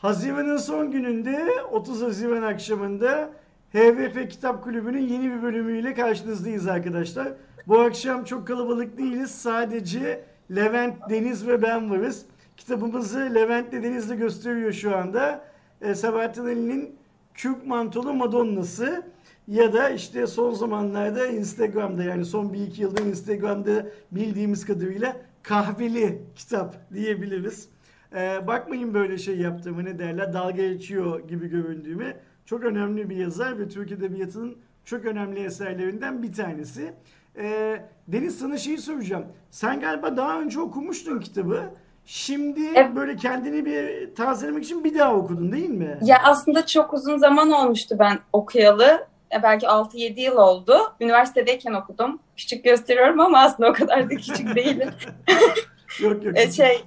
Haziran'ın 0.00 0.56
son 0.56 0.90
gününde 0.90 1.48
30 1.72 2.02
Haziran 2.02 2.42
akşamında 2.42 3.30
HVP 3.72 4.30
Kitap 4.30 4.64
Kulübü'nün 4.64 5.08
yeni 5.08 5.30
bir 5.30 5.42
bölümüyle 5.42 5.94
karşınızdayız 5.94 6.66
arkadaşlar. 6.66 7.32
Bu 7.66 7.80
akşam 7.80 8.24
çok 8.24 8.46
kalabalık 8.46 8.98
değiliz. 8.98 9.30
Sadece 9.30 10.24
Levent, 10.50 11.10
Deniz 11.10 11.46
ve 11.46 11.62
ben 11.62 11.90
varız. 11.90 12.26
Kitabımızı 12.56 13.18
Levent 13.34 13.72
de 13.72 13.82
Deniz 13.82 14.10
de 14.10 14.16
gösteriyor 14.16 14.72
şu 14.72 14.96
anda. 14.96 15.44
E, 15.80 15.94
Sabahattin 15.94 16.44
Ali'nin 16.44 16.96
Kürk 17.34 17.66
Mantolu 17.66 18.14
Madonna'sı 18.14 19.02
ya 19.48 19.72
da 19.72 19.90
işte 19.90 20.26
son 20.26 20.52
zamanlarda 20.52 21.26
Instagram'da 21.26 22.02
yani 22.02 22.24
son 22.24 22.52
bir 22.52 22.60
iki 22.60 22.82
yıldır 22.82 23.06
Instagram'da 23.06 23.86
bildiğimiz 24.12 24.66
kadarıyla 24.66 25.16
kahveli 25.42 26.22
kitap 26.36 26.76
diyebiliriz. 26.94 27.68
Ee, 28.14 28.46
bakmayın 28.46 28.94
böyle 28.94 29.18
şey 29.18 29.38
yaptığımı 29.38 29.84
ne 29.84 29.98
derler 29.98 30.32
dalga 30.32 30.66
geçiyor 30.66 31.28
gibi 31.28 31.48
göründüğümü. 31.48 32.16
Çok 32.46 32.64
önemli 32.64 33.10
bir 33.10 33.16
yazar 33.16 33.58
ve 33.58 33.68
Türk 33.68 33.92
Edebiyatı'nın 33.92 34.56
çok 34.84 35.04
önemli 35.04 35.44
eserlerinden 35.44 36.22
bir 36.22 36.32
tanesi. 36.32 36.92
Ee, 37.38 37.76
Deniz 38.08 38.38
sana 38.38 38.58
şeyi 38.58 38.78
soracağım. 38.78 39.24
Sen 39.50 39.80
galiba 39.80 40.16
daha 40.16 40.40
önce 40.40 40.60
okumuştun 40.60 41.20
kitabı. 41.20 41.62
Şimdi 42.06 42.60
Evet. 42.74 42.96
böyle 42.96 43.16
kendini 43.16 43.64
bir 43.64 44.14
tazelemek 44.14 44.64
için 44.64 44.84
bir 44.84 44.98
daha 44.98 45.14
okudun 45.14 45.52
değil 45.52 45.68
mi? 45.70 45.98
Ya 46.02 46.18
aslında 46.24 46.66
çok 46.66 46.94
uzun 46.94 47.18
zaman 47.18 47.50
olmuştu 47.50 47.96
ben 47.98 48.18
okuyalı. 48.32 49.06
Ya 49.32 49.42
belki 49.42 49.66
6-7 49.66 50.20
yıl 50.20 50.36
oldu. 50.36 50.76
Üniversitedeyken 51.00 51.72
okudum. 51.72 52.18
Küçük 52.36 52.64
gösteriyorum 52.64 53.20
ama 53.20 53.38
aslında 53.38 53.70
o 53.70 53.72
kadar 53.72 54.04
da 54.10 54.14
küçük 54.16 54.54
değilim. 54.56 54.90
Yok 56.00 56.24
yok. 56.24 56.38
E, 56.38 56.50
şey- 56.52 56.84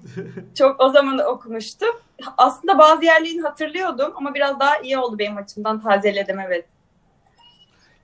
Çok 0.56 0.80
o 0.82 0.90
zaman 0.90 1.20
okumuştum. 1.20 1.96
Aslında 2.38 2.78
bazı 2.78 3.06
yerlerini 3.06 3.42
hatırlıyordum 3.42 4.14
ama 4.16 4.34
biraz 4.34 4.60
daha 4.60 4.78
iyi 4.78 4.98
oldu 4.98 5.20
benim 5.20 5.38
açımdan. 5.38 5.82
Tazeledim 5.82 6.40
evet. 6.40 6.66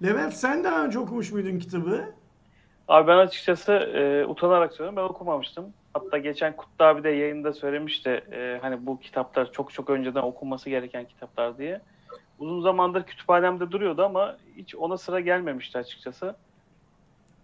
Levent 0.04 0.34
sen 0.34 0.64
daha 0.64 0.86
önce 0.86 1.00
okumuş 1.00 1.32
muydun 1.32 1.60
kitabı? 1.60 2.06
Abi 2.88 3.08
ben 3.08 3.18
açıkçası 3.18 3.72
e, 3.74 4.26
utanarak 4.26 4.74
söylüyorum 4.74 4.96
ben 4.96 5.14
okumamıştım. 5.14 5.74
Hatta 5.94 6.18
geçen 6.18 6.56
Kutlu 6.56 6.86
abi 6.86 7.04
de 7.04 7.10
yayında 7.10 7.54
söylemişti 7.54 8.10
e, 8.32 8.60
hani 8.62 8.86
bu 8.86 9.00
kitaplar 9.00 9.52
çok 9.52 9.74
çok 9.74 9.90
önceden 9.90 10.22
okunması 10.22 10.70
gereken 10.70 11.06
kitaplar 11.06 11.58
diye. 11.58 11.82
Uzun 12.40 12.62
zamandır 12.62 13.04
kütüphanemde 13.04 13.72
duruyordu 13.72 14.04
ama 14.04 14.38
hiç 14.58 14.76
ona 14.76 14.98
sıra 14.98 15.20
gelmemişti 15.20 15.78
açıkçası. 15.78 16.36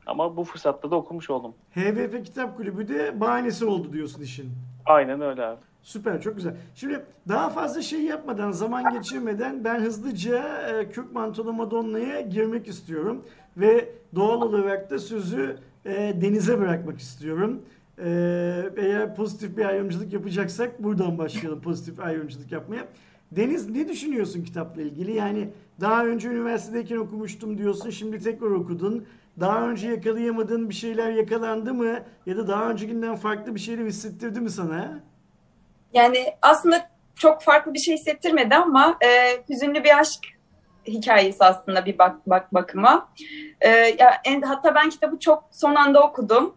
Ama 0.06 0.38
bu 0.38 0.44
fırsatta 0.44 0.92
da 0.92 0.95
okumuş 0.95 1.30
oldum. 1.30 1.53
HVP 1.75 2.25
Kitap 2.25 2.58
Kulübü 2.58 2.88
de 2.88 3.20
bahanesi 3.20 3.66
oldu 3.66 3.94
diyorsun 3.94 4.22
işin. 4.22 4.52
Aynen 4.86 5.22
öyle 5.22 5.45
abi. 5.45 5.59
Süper, 5.81 6.22
çok 6.22 6.36
güzel. 6.36 6.56
Şimdi 6.75 7.06
daha 7.28 7.50
fazla 7.50 7.81
şey 7.81 8.02
yapmadan, 8.02 8.52
zaman 8.52 8.94
geçirmeden 8.94 9.64
ben 9.64 9.80
hızlıca 9.80 10.67
e, 10.67 10.89
Kürk 10.89 11.14
Mantolu 11.14 11.53
Madonna'ya 11.53 12.22
girmek 12.22 12.67
istiyorum. 12.67 13.23
Ve 13.58 13.89
doğal 14.16 14.42
olarak 14.42 14.89
da 14.89 15.00
sözü 15.00 15.58
e, 15.86 15.92
Deniz'e 16.22 16.59
bırakmak 16.59 17.00
istiyorum. 17.00 17.61
E, 17.98 18.09
eğer 18.78 19.16
pozitif 19.16 19.58
bir 19.58 19.66
ayrımcılık 19.66 20.14
yapacaksak 20.14 20.83
buradan 20.83 21.17
başlayalım 21.17 21.61
pozitif 21.61 22.00
ayrımcılık 22.00 22.52
yapmaya. 22.52 22.88
Deniz 23.31 23.70
ne 23.70 23.88
düşünüyorsun 23.88 24.44
kitapla 24.44 24.81
ilgili? 24.81 25.14
Yani 25.14 25.50
daha 25.81 26.06
önce 26.06 26.30
üniversitedeyken 26.30 26.98
okumuştum 26.98 27.58
diyorsun, 27.58 27.89
şimdi 27.89 28.20
tekrar 28.20 28.48
okudun. 28.52 29.06
Daha 29.39 29.69
önce 29.69 29.88
yakalayamadığın 29.89 30.69
bir 30.69 30.75
şeyler 30.75 31.11
yakalandı 31.11 31.73
mı? 31.73 32.00
Ya 32.25 32.38
da 32.38 32.47
daha 32.47 32.69
öncekinden 32.69 33.16
farklı 33.16 33.55
bir 33.55 33.59
şeyler 33.59 33.86
hissettirdi 33.86 34.39
mi 34.39 34.50
sana? 34.50 35.00
Yani 35.94 36.33
aslında 36.42 36.89
çok 37.16 37.42
farklı 37.42 37.73
bir 37.73 37.80
şey 37.80 37.95
hissettirmedi 37.95 38.55
ama 38.55 38.97
e, 39.02 39.08
hüzünlü 39.50 39.83
bir 39.83 40.00
aşk 40.00 40.19
hikayesi 40.88 41.44
aslında 41.44 41.86
bir 41.86 41.97
bak, 41.97 42.16
bak 42.27 42.53
bakıma. 42.53 43.10
E, 43.61 43.70
ya 43.70 44.21
en, 44.23 44.42
hatta 44.42 44.76
ben 44.76 44.89
kitabı 44.89 45.20
çok 45.20 45.43
son 45.52 45.76
anda 45.76 46.04
okudum. 46.04 46.55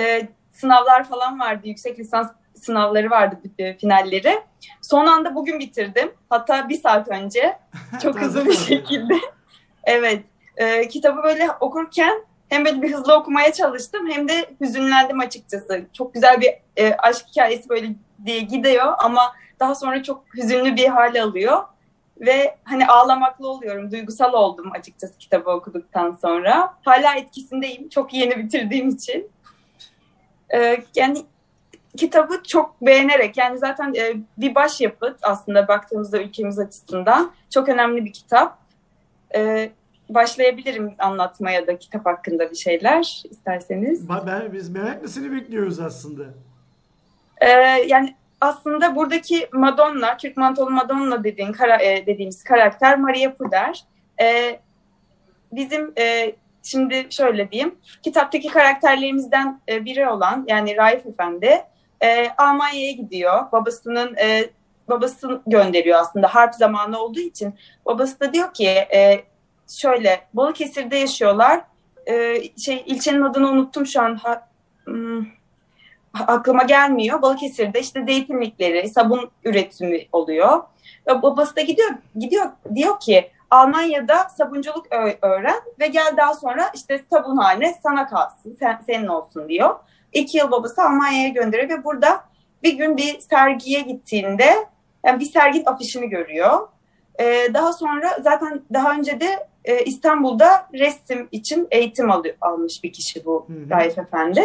E, 0.00 0.28
sınavlar 0.52 1.04
falan 1.04 1.40
vardı, 1.40 1.60
yüksek 1.64 1.98
lisans 1.98 2.30
sınavları 2.54 3.10
vardı, 3.10 3.36
finalleri. 3.80 4.40
Son 4.82 5.06
anda 5.06 5.34
bugün 5.34 5.58
bitirdim. 5.58 6.12
Hatta 6.28 6.68
bir 6.68 6.80
saat 6.80 7.08
önce. 7.08 7.58
Çok 8.02 8.20
hızlı 8.20 8.46
bir 8.46 8.56
şekilde. 8.56 9.14
Evet. 9.84 10.24
E, 10.60 10.88
kitabı 10.88 11.22
böyle 11.22 11.48
okurken 11.60 12.24
hem 12.48 12.64
böyle 12.64 12.82
bir 12.82 12.92
hızlı 12.92 13.14
okumaya 13.14 13.52
çalıştım 13.52 14.10
hem 14.10 14.28
de 14.28 14.50
hüzünlendim 14.60 15.20
açıkçası. 15.20 15.82
Çok 15.92 16.14
güzel 16.14 16.40
bir 16.40 16.54
e, 16.76 16.94
aşk 16.94 17.26
hikayesi 17.28 17.68
böyle 17.68 17.88
diye 18.24 18.40
gidiyor 18.40 18.94
ama 18.98 19.32
daha 19.60 19.74
sonra 19.74 20.02
çok 20.02 20.24
hüzünlü 20.36 20.76
bir 20.76 20.88
hal 20.88 21.22
alıyor. 21.22 21.62
Ve 22.20 22.56
hani 22.64 22.86
ağlamaklı 22.86 23.48
oluyorum, 23.48 23.90
duygusal 23.90 24.32
oldum 24.32 24.70
açıkçası 24.72 25.18
kitabı 25.18 25.50
okuduktan 25.50 26.18
sonra. 26.22 26.74
Hala 26.84 27.14
etkisindeyim, 27.14 27.88
çok 27.88 28.14
yeni 28.14 28.38
bitirdiğim 28.38 28.88
için. 28.88 29.30
Ee, 30.54 30.82
yani 30.94 31.22
kitabı 31.96 32.42
çok 32.42 32.80
beğenerek, 32.80 33.36
yani 33.36 33.58
zaten 33.58 33.94
e, 33.94 34.12
bir 34.38 34.54
başyapıt 34.54 35.18
aslında 35.22 35.68
baktığımızda 35.68 36.22
ülkemiz 36.22 36.58
açısından 36.58 37.32
çok 37.50 37.68
önemli 37.68 38.04
bir 38.04 38.12
kitap. 38.12 38.58
Ee, 39.34 39.70
başlayabilirim 40.14 40.94
anlatmaya 40.98 41.66
da 41.66 41.78
kitap 41.78 42.06
hakkında 42.06 42.50
bir 42.50 42.56
şeyler 42.56 43.22
isterseniz. 43.30 44.08
Ben, 44.08 44.52
biz 44.52 44.68
merakla 44.68 45.08
seni 45.08 45.32
bekliyoruz 45.32 45.80
aslında. 45.80 46.24
Ee, 47.40 47.48
yani 47.86 48.14
aslında 48.40 48.96
buradaki 48.96 49.48
Madonna, 49.52 50.16
Türk 50.16 50.36
mantolu 50.36 50.70
Madonna 50.70 51.24
dediğin 51.24 51.52
kara, 51.52 51.82
e, 51.82 52.06
dediğimiz 52.06 52.44
karakter 52.44 52.98
Maria 52.98 53.34
Puder. 53.34 53.84
Ee, 54.22 54.60
bizim 55.52 55.92
e, 55.98 56.32
şimdi 56.62 57.06
şöyle 57.10 57.50
diyeyim, 57.50 57.74
kitaptaki 58.02 58.48
karakterlerimizden 58.48 59.60
e, 59.68 59.84
biri 59.84 60.08
olan 60.08 60.44
yani 60.48 60.76
Raif 60.76 61.06
Efendi 61.06 61.62
e, 62.00 62.28
Almanya'ya 62.38 62.92
gidiyor. 62.92 63.52
Babasının 63.52 64.16
e, 64.16 64.50
babası 64.88 65.42
gönderiyor 65.46 65.98
aslında 65.98 66.34
harp 66.34 66.54
zamanı 66.54 66.98
olduğu 66.98 67.20
için. 67.20 67.54
Babası 67.86 68.20
da 68.20 68.32
diyor 68.32 68.54
ki 68.54 68.68
e, 68.68 69.24
şöyle 69.78 70.20
Balıkesir'de 70.34 70.96
yaşıyorlar. 70.96 71.64
E, 72.06 72.42
şey 72.58 72.82
ilçenin 72.86 73.22
adını 73.22 73.50
unuttum 73.50 73.86
şu 73.86 74.02
an. 74.02 74.14
Ha, 74.14 74.48
hmm, 74.84 75.26
aklıma 76.14 76.62
gelmiyor. 76.62 77.22
Balıkesir'de 77.22 77.80
işte 77.80 78.04
zeytinlikleri, 78.04 78.88
sabun 78.88 79.30
üretimi 79.44 80.06
oluyor. 80.12 80.62
Ve 81.06 81.22
babası 81.22 81.56
da 81.56 81.60
gidiyor, 81.60 81.90
gidiyor 82.18 82.46
diyor 82.74 83.00
ki 83.00 83.30
Almanya'da 83.50 84.28
sabunculuk 84.28 84.86
öğren 85.22 85.60
ve 85.80 85.86
gel 85.86 86.14
daha 86.16 86.34
sonra 86.34 86.70
işte 86.74 87.04
sabunhane 87.10 87.74
sana 87.82 88.06
kalsın, 88.06 88.56
sen, 88.58 88.80
senin 88.86 89.06
olsun 89.06 89.48
diyor. 89.48 89.74
İki 90.12 90.38
yıl 90.38 90.50
babası 90.50 90.82
Almanya'ya 90.82 91.28
gönderiyor 91.28 91.78
ve 91.78 91.84
burada 91.84 92.24
bir 92.62 92.72
gün 92.72 92.96
bir 92.96 93.20
sergiye 93.20 93.80
gittiğinde 93.80 94.68
yani 95.04 95.20
bir 95.20 95.24
serginin 95.24 95.66
afişini 95.66 96.08
görüyor. 96.08 96.68
Ee, 97.20 97.48
daha 97.54 97.72
sonra 97.72 98.18
zaten 98.22 98.62
daha 98.72 98.92
önce 98.92 99.20
de 99.20 99.48
e, 99.64 99.84
İstanbul'da 99.84 100.68
resim 100.74 101.28
için 101.32 101.68
eğitim 101.70 102.10
alıyor, 102.10 102.36
almış 102.40 102.84
bir 102.84 102.92
kişi 102.92 103.24
bu 103.24 103.46
Hı 103.48 103.52
hı. 103.52 103.70
Raif 103.70 103.98
Efendi. 103.98 104.44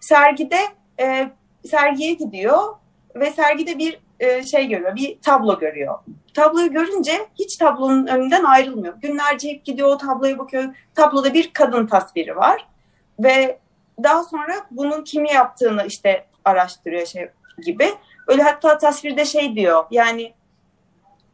Sergide 0.00 0.58
e, 1.00 1.30
sergiye 1.70 2.14
gidiyor 2.14 2.58
ve 3.14 3.30
sergide 3.30 3.78
bir 3.78 4.00
e, 4.20 4.42
şey 4.42 4.68
görüyor, 4.68 4.96
bir 4.96 5.18
tablo 5.20 5.58
görüyor. 5.58 5.98
Tabloyu 6.34 6.72
görünce 6.72 7.12
hiç 7.38 7.56
tablonun 7.56 8.06
önünden 8.06 8.44
ayrılmıyor. 8.44 8.94
Günlerce 9.02 9.48
hep 9.48 9.64
gidiyor 9.64 9.88
o 9.88 9.98
tabloya 9.98 10.38
bakıyor. 10.38 10.64
Tabloda 10.94 11.34
bir 11.34 11.52
kadın 11.52 11.86
tasviri 11.86 12.36
var 12.36 12.66
ve 13.18 13.58
daha 14.02 14.24
sonra 14.24 14.52
bunun 14.70 15.04
kimi 15.04 15.32
yaptığını 15.32 15.86
işte 15.86 16.24
araştırıyor 16.44 17.06
şey 17.06 17.28
gibi. 17.64 17.88
Öyle 18.26 18.42
hatta 18.42 18.78
tasvirde 18.78 19.24
şey 19.24 19.54
diyor 19.54 19.84
yani 19.90 20.32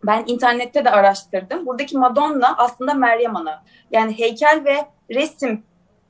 ben 0.06 0.24
internette 0.26 0.84
de 0.84 0.90
araştırdım. 0.90 1.66
Buradaki 1.66 1.98
Madonna 1.98 2.54
aslında 2.58 2.94
Meryem 2.94 3.36
Ana. 3.36 3.62
Yani 3.90 4.18
heykel 4.18 4.62
ve 4.64 4.86
resim 5.14 5.62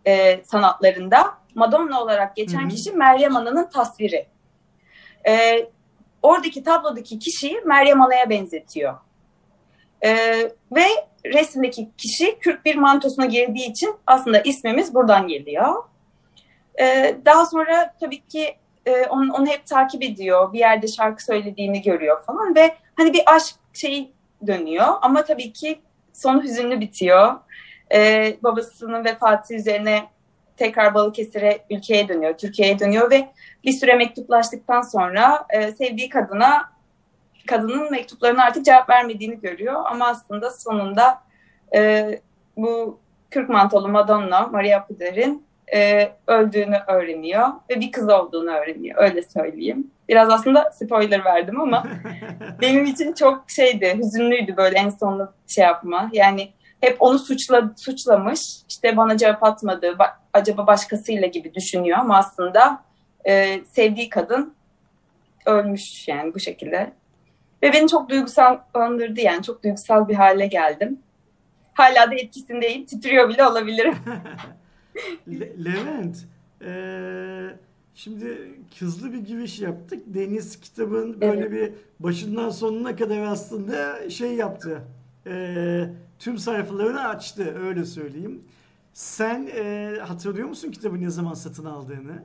e, 0.07 0.45
sanatlarında 0.45 1.35
Madonna 1.55 2.03
olarak 2.03 2.37
geçen 2.37 2.61
Hı 2.61 2.65
hı. 2.65 2.69
kişi 2.69 2.93
Meryem 2.93 3.37
Ana'nın 3.37 3.71
tasviri. 3.71 4.27
E, 5.29 5.67
oradaki 6.23 6.63
tablodaki 6.65 7.19
kişiyi 7.19 7.61
Meryem 7.65 8.03
Ana'ya 8.03 8.31
benzetiyor. 8.31 8.95
E, 10.05 10.15
ve 10.73 10.87
resimdeki 11.25 11.89
kişi 11.99 12.39
kürk 12.39 12.65
bir 12.65 12.77
mantosuna 12.77 13.27
girdiği 13.27 13.71
için 13.71 13.95
aslında 14.07 14.41
ismimiz 14.41 14.95
buradan 14.95 15.29
geliyor. 15.29 15.85
E, 16.81 17.17
daha 17.25 17.47
sonra 17.47 17.95
tabii 18.01 18.21
ki 18.21 18.57
e, 18.87 19.07
onu, 19.07 19.33
onu 19.33 19.47
hep 19.47 19.67
takip 19.67 20.03
ediyor. 20.03 20.53
Bir 20.53 20.59
yerde 20.59 20.87
şarkı 20.87 21.25
söylediğini 21.25 21.83
görüyor 21.83 22.25
falan 22.25 22.55
ve 22.55 22.75
hani 22.97 23.13
bir 23.13 23.23
aşk 23.27 23.57
şeyi 23.73 24.13
dönüyor 24.47 24.87
ama 25.03 25.25
tabii 25.25 25.53
ki 25.53 25.81
sonu 26.13 26.43
hüzünlü 26.43 26.81
bitiyor. 26.81 27.35
Ee, 27.95 28.37
babasının 28.43 29.05
vefatı 29.05 29.55
üzerine 29.55 30.09
tekrar 30.57 30.95
Balıkesir'e 30.95 31.65
ülkeye 31.71 32.09
dönüyor, 32.09 32.39
Türkiye'ye 32.39 32.79
dönüyor 32.79 33.11
ve 33.11 33.29
bir 33.65 33.73
süre 33.73 33.95
mektuplaştıktan 33.95 34.83
sonra 34.83 35.47
e, 35.51 35.73
sevdiği 35.73 36.09
kadına 36.09 36.73
kadının 37.47 37.91
mektuplarına 37.91 38.45
artık 38.45 38.65
cevap 38.65 38.91
vermediğini 38.91 39.41
görüyor. 39.41 39.83
Ama 39.85 40.07
aslında 40.07 40.51
sonunda 40.51 41.23
e, 41.75 42.11
bu 42.57 43.01
kürk 43.31 43.49
mantolu 43.49 43.89
Madonna, 43.89 44.47
Maria 44.47 44.87
Puder'in 44.87 45.47
e, 45.75 46.13
öldüğünü 46.27 46.79
öğreniyor 46.89 47.49
ve 47.71 47.81
bir 47.81 47.93
kız 47.93 48.09
olduğunu 48.09 48.51
öğreniyor. 48.51 49.03
Öyle 49.03 49.23
söyleyeyim. 49.23 49.91
Biraz 50.09 50.31
aslında 50.31 50.71
spoiler 50.71 51.25
verdim 51.25 51.61
ama 51.61 51.87
benim 52.61 52.85
için 52.85 53.13
çok 53.13 53.51
şeydi, 53.51 53.99
hüzünlüydü 53.99 54.57
böyle 54.57 54.79
en 54.79 54.89
sonunda 54.89 55.33
şey 55.47 55.65
yapma. 55.65 56.11
Yani 56.13 56.51
hep 56.81 56.97
onu 57.03 57.19
suçla, 57.19 57.71
suçlamış, 57.77 58.41
işte 58.69 58.97
bana 58.97 59.17
cevap 59.17 59.43
atmadı, 59.43 59.87
ba- 59.87 60.15
acaba 60.33 60.67
başkasıyla 60.67 61.27
gibi 61.27 61.55
düşünüyor 61.55 61.99
ama 61.99 62.17
aslında 62.17 62.83
e, 63.25 63.65
sevdiği 63.65 64.09
kadın 64.09 64.55
ölmüş 65.47 66.09
yani 66.09 66.35
bu 66.35 66.41
şekilde. 66.41 66.93
Ve 67.63 67.73
beni 67.73 67.89
çok 67.89 68.09
duygusallandırdı 68.09 69.21
yani 69.21 69.43
çok 69.43 69.63
duygusal 69.65 70.09
bir 70.09 70.15
hale 70.15 70.47
geldim. 70.47 70.99
Hala 71.75 72.11
da 72.11 72.15
etkisindeyim, 72.15 72.87
titriyor 72.87 73.29
bile 73.29 73.47
olabilirim. 73.47 73.97
Le- 75.29 75.65
Levent, 75.65 76.27
eee, 76.61 77.59
şimdi 77.95 78.27
hızlı 78.79 79.13
bir 79.13 79.19
giriş 79.19 79.61
yaptık. 79.61 80.03
Deniz 80.07 80.61
kitabın 80.61 81.23
böyle 81.23 81.53
bir 81.53 81.73
başından 82.01 82.51
sonuna 82.51 82.97
kadar 82.97 83.19
aslında 83.23 84.11
şey 84.11 84.35
yaptı. 84.35 84.83
Eee, 85.27 85.95
tüm 86.19 86.39
sayfalarını 86.39 87.09
açtı, 87.09 87.55
öyle 87.59 87.85
söyleyeyim. 87.85 88.45
Sen 88.93 89.47
eee, 89.47 89.99
hatırlıyor 90.03 90.49
musun 90.49 90.71
kitabı 90.71 91.01
ne 91.01 91.11
zaman 91.11 91.35
satın 91.35 91.65
aldığını? 91.65 92.25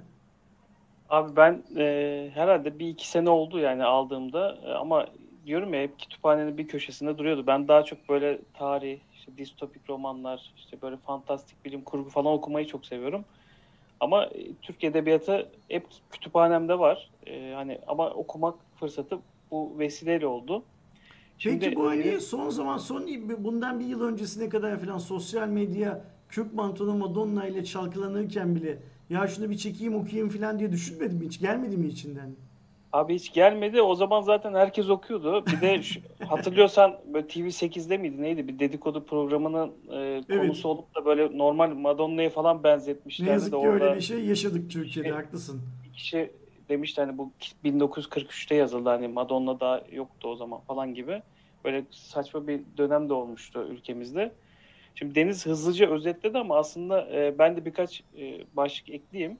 Abi 1.10 1.36
ben 1.36 1.64
e, 1.78 2.31
herhalde 2.34 2.80
bir 2.80 2.88
iki 2.90 3.10
sene 3.10 3.30
oldu 3.30 3.60
yani 3.60 3.84
aldığımda 3.84 4.56
E, 4.64 4.72
ama 4.74 5.08
diyorum 5.46 5.74
ya 5.74 5.81
hep 5.81 6.00
kütüphanenin 6.00 6.58
bir 6.58 6.68
köşesinde 6.68 7.18
duruyordu. 7.18 7.48
Ben 7.48 7.68
daha 7.68 7.84
çok 7.84 8.10
böyle 8.10 8.42
tarih, 8.54 9.02
işte 9.27 9.38
distopik 9.38 9.89
romanlar, 9.89 10.53
işte 10.57 10.81
böyle 10.81 10.97
fantastik 10.97 11.65
bilim 11.65 11.81
kurgu 11.81 12.09
falan 12.09 12.33
okumayı 12.33 12.68
çok 12.68 12.85
seviyorum. 12.85 13.25
Ama 14.00 14.25
e, 14.25 14.56
Türk 14.62 14.83
edebiyatı 14.83 15.51
hep 15.69 15.88
kütüphanemde 16.12 16.79
var. 16.79 17.12
E, 17.27 17.53
hani 17.56 17.79
ama 17.88 18.09
okumak 18.09 18.56
fırsatı 18.79 19.19
bu 19.51 19.79
vesileyle 19.79 20.27
oldu. 20.27 20.63
Peki 21.44 21.65
Şimdi, 21.65 21.75
bu 21.75 21.85
e, 21.85 21.88
hani 21.88 22.21
son 22.21 22.50
zaman 22.50 22.77
son 22.77 23.07
bundan 23.38 23.79
bir 23.79 23.85
yıl 23.85 24.01
öncesine 24.01 24.50
kadar 24.50 24.79
falan 24.79 24.97
sosyal 24.97 25.47
medya 25.47 26.01
Kürk 26.30 26.53
Mantolu 26.53 26.94
Madonna 26.94 27.47
ile 27.47 27.63
çalkalanırken 27.63 28.56
bile 28.56 28.80
ya 29.09 29.27
şunu 29.27 29.50
bir 29.50 29.57
çekeyim 29.57 29.95
okuyayım 29.95 30.30
falan 30.30 30.59
diye 30.59 30.71
düşünmedin 30.71 31.18
mi 31.18 31.25
hiç? 31.25 31.39
Gelmedi 31.39 31.77
mi 31.77 31.88
içinden? 31.88 32.46
Abi 32.92 33.16
hiç 33.16 33.34
gelmedi. 33.34 33.81
O 33.81 33.95
zaman 33.95 34.22
zaten 34.22 34.54
herkes 34.54 34.89
okuyordu. 34.89 35.45
Bir 35.45 35.62
de 35.62 35.81
şu- 35.84 36.01
hatırlıyorsan 36.28 37.00
böyle 37.13 37.28
TV8'de 37.28 37.98
miydi 37.98 38.22
neydi? 38.22 38.48
Bir 38.48 38.60
dedikodu 38.60 39.06
programının 39.06 39.74
e, 39.92 40.22
konusu 40.38 40.69
olup 40.69 40.95
da 40.95 41.06
böyle 41.06 41.38
normal 41.38 41.69
Madonna'ya 41.69 42.30
falan 42.30 42.60
Ne 42.60 42.63
benzetmişlerdi 42.63 43.31
yazık 43.31 43.54
de 43.54 43.57
ki 43.57 43.68
öyle 43.68 43.84
orada 43.84 43.95
bir 43.95 44.01
şey 44.01 44.25
yaşadık 44.25 44.72
Türkiye'de, 44.72 45.10
Şey- 45.10 45.18
haklısın. 45.18 45.62
kişi 45.94 46.31
demişti 46.69 47.01
hani 47.01 47.18
bu 47.18 47.34
1943'te 47.63 48.56
yazıldı 48.56 48.90
hani 48.90 49.07
Madonna 49.07 49.60
da 49.60 49.86
yoktu 49.92 50.28
o 50.30 50.36
zaman 50.36 50.62
falan 50.62 50.94
gibi. 50.94 51.22
Böyle 51.66 51.86
saçma 51.92 52.48
bir 52.48 52.62
dönem 52.78 53.10
de 53.10 53.13
olmuştu 53.13 53.68
ülkemizde. 53.69 54.36
Şimdi 54.95 55.16
Deniz 55.16 55.45
hızlıca 55.45 55.90
özetledi 55.92 56.38
ama 56.38 56.57
aslında 56.57 57.07
e, 57.12 57.40
ben 57.40 57.57
de 57.57 57.66
birkaç 57.66 58.01
e, 58.18 58.40
başlık 58.54 58.90
ekleyeyim. 58.90 59.40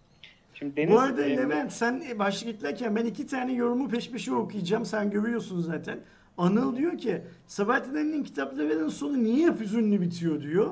Şimdi 0.60 0.76
Deniz 0.76 0.92
Bu 0.92 1.00
arada 1.00 1.26
e, 1.26 1.38
Levent 1.38 1.72
sen 1.72 2.04
başlık 2.20 2.50
eklerken 2.50 2.96
ben 2.96 3.06
iki 3.06 3.28
tane 3.28 3.54
yorumu 3.54 3.90
peş 3.90 4.12
peşe 4.12 4.34
okuyacağım. 4.34 4.86
Sen 4.86 5.10
görüyorsun 5.10 5.62
zaten. 5.62 6.00
Anıl 6.38 6.76
diyor 6.76 6.98
ki 6.98 7.22
Sabahattin 7.48 7.96
Ali'nin 7.96 8.24
kitaplarının 8.24 8.90
sonu 8.90 9.24
niye 9.24 9.48
hep 9.48 9.60
bitiyor 10.02 10.42
diyor. 10.42 10.72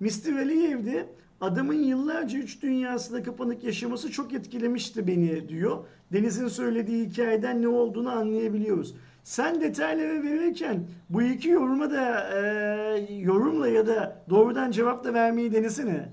Mr. 0.00 0.42
Aliyev'de 0.42 1.06
adamın 1.40 1.74
yıllarca 1.74 2.38
üç 2.38 2.62
dünyasında 2.62 3.22
kapanık 3.22 3.64
yaşaması 3.64 4.10
çok 4.10 4.32
etkilemişti 4.32 5.06
beni 5.06 5.48
diyor. 5.48 5.84
Deniz'in 6.12 6.48
söylediği 6.48 7.06
hikayeden 7.06 7.62
ne 7.62 7.68
olduğunu 7.68 8.10
anlayabiliyoruz. 8.10 8.94
Sen 9.24 9.60
detayları 9.60 10.22
verirken 10.22 10.86
bu 11.10 11.22
iki 11.22 11.48
yoruma 11.48 11.90
da 11.90 12.30
e, 12.34 13.14
yorumla 13.14 13.68
ya 13.68 13.86
da 13.86 14.24
doğrudan 14.30 14.70
cevap 14.70 15.04
da 15.04 15.14
vermeyi 15.14 15.52
denesene. 15.52 16.08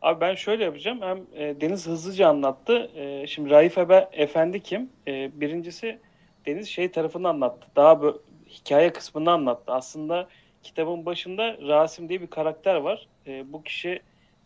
Abi 0.00 0.20
ben 0.20 0.34
şöyle 0.34 0.64
yapacağım. 0.64 1.02
Hem 1.02 1.26
e, 1.34 1.60
Deniz 1.60 1.86
hızlıca 1.86 2.28
anlattı. 2.28 2.90
E, 2.94 3.26
şimdi 3.26 3.50
Raif 3.50 3.78
Ebe 3.78 4.08
Efendi 4.12 4.62
kim? 4.62 4.92
E, 5.08 5.40
birincisi 5.40 6.00
Deniz 6.46 6.68
şey 6.68 6.90
tarafını 6.90 7.28
anlattı. 7.28 7.66
Daha 7.76 7.92
bö- 7.92 8.20
hikaye 8.48 8.92
kısmını 8.92 9.30
anlattı. 9.32 9.72
Aslında 9.72 10.28
kitabın 10.62 11.06
başında 11.06 11.58
Rasim 11.68 12.08
diye 12.08 12.20
bir 12.20 12.26
karakter 12.26 12.74
var. 12.76 13.08
E, 13.26 13.52
bu 13.52 13.62
kişi 13.62 14.02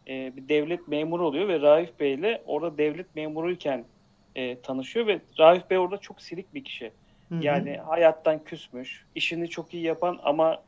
e, 0.09 0.37
bir 0.37 0.49
devlet 0.49 0.89
memuru 0.89 1.27
oluyor 1.27 1.49
ve 1.49 1.61
Raif 1.61 2.01
Bey 2.01 2.15
ile 2.15 2.43
orada 2.47 2.79
devlet 2.79 3.15
memuruyken 3.15 3.85
e, 4.35 4.61
tanışıyor 4.61 5.07
ve 5.07 5.21
Raif 5.39 5.71
Bey 5.71 5.79
orada 5.79 5.99
çok 5.99 6.23
silik 6.23 6.55
bir 6.55 6.65
kişi. 6.65 6.93
Hı 7.29 7.35
hı. 7.35 7.45
Yani 7.45 7.77
hayattan 7.77 8.45
küsmüş, 8.45 9.07
işini 9.15 9.49
çok 9.49 9.75
iyi 9.75 9.83
yapan 9.83 10.21
ama 10.23 10.63